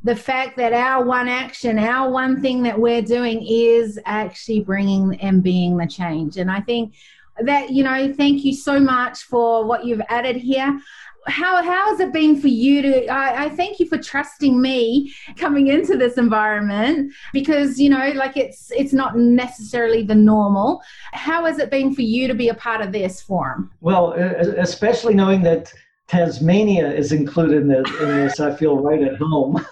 [0.03, 5.19] the fact that our one action, our one thing that we're doing is actually bringing
[5.21, 6.37] and being the change.
[6.37, 6.95] And I think
[7.39, 10.79] that, you know, thank you so much for what you've added here.
[11.27, 15.13] How, how has it been for you to I, I thank you for trusting me
[15.37, 20.81] coming into this environment because you know like it's it's not necessarily the normal
[21.13, 25.13] how has it been for you to be a part of this forum well especially
[25.13, 25.71] knowing that
[26.07, 29.63] tasmania is included in this, in this i feel right at home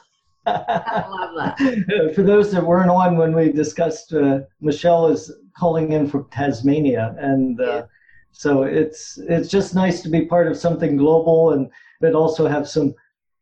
[0.45, 2.11] I love that.
[2.15, 7.15] For those that weren't on when we discussed, uh, Michelle is calling in from Tasmania,
[7.19, 7.81] and uh, yeah.
[8.31, 11.69] So it's it's just nice to be part of something global, and
[11.99, 12.93] but also have some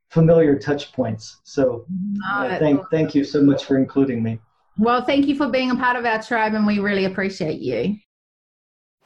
[0.10, 1.40] familiar touch points.
[1.44, 1.86] So
[2.30, 4.40] uh, thank thank you so much for including me.
[4.78, 7.98] Well, thank you for being a part of our tribe, and we really appreciate you.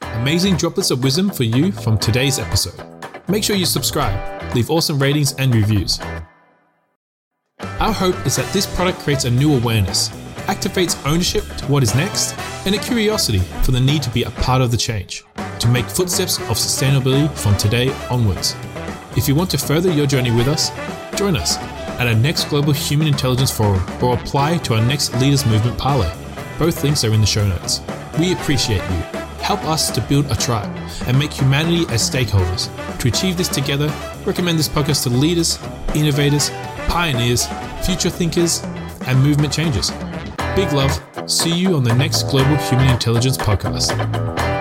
[0.00, 2.80] Amazing droplets of wisdom for you from today's episode.
[3.28, 5.98] Make sure you subscribe, leave awesome ratings and reviews.
[7.80, 10.08] Our hope is that this product creates a new awareness,
[10.46, 14.30] activates ownership to what is next, and a curiosity for the need to be a
[14.30, 15.24] part of the change,
[15.62, 18.56] to make footsteps of sustainability from today onwards.
[19.16, 20.70] If you want to further your journey with us,
[21.16, 21.56] join us
[22.00, 26.12] at our next Global Human Intelligence Forum or apply to our next Leaders Movement Parlay.
[26.58, 27.80] Both links are in the show notes.
[28.18, 29.20] We appreciate you.
[29.38, 30.74] Help us to build a tribe
[31.06, 32.68] and make humanity as stakeholders.
[32.98, 33.92] To achieve this together,
[34.24, 35.60] recommend this podcast to leaders,
[35.94, 36.50] innovators,
[36.88, 37.46] pioneers,
[37.86, 38.64] future thinkers,
[39.06, 39.90] and movement changers.
[40.56, 41.00] Big love.
[41.30, 44.51] See you on the next Global Human Intelligence podcast.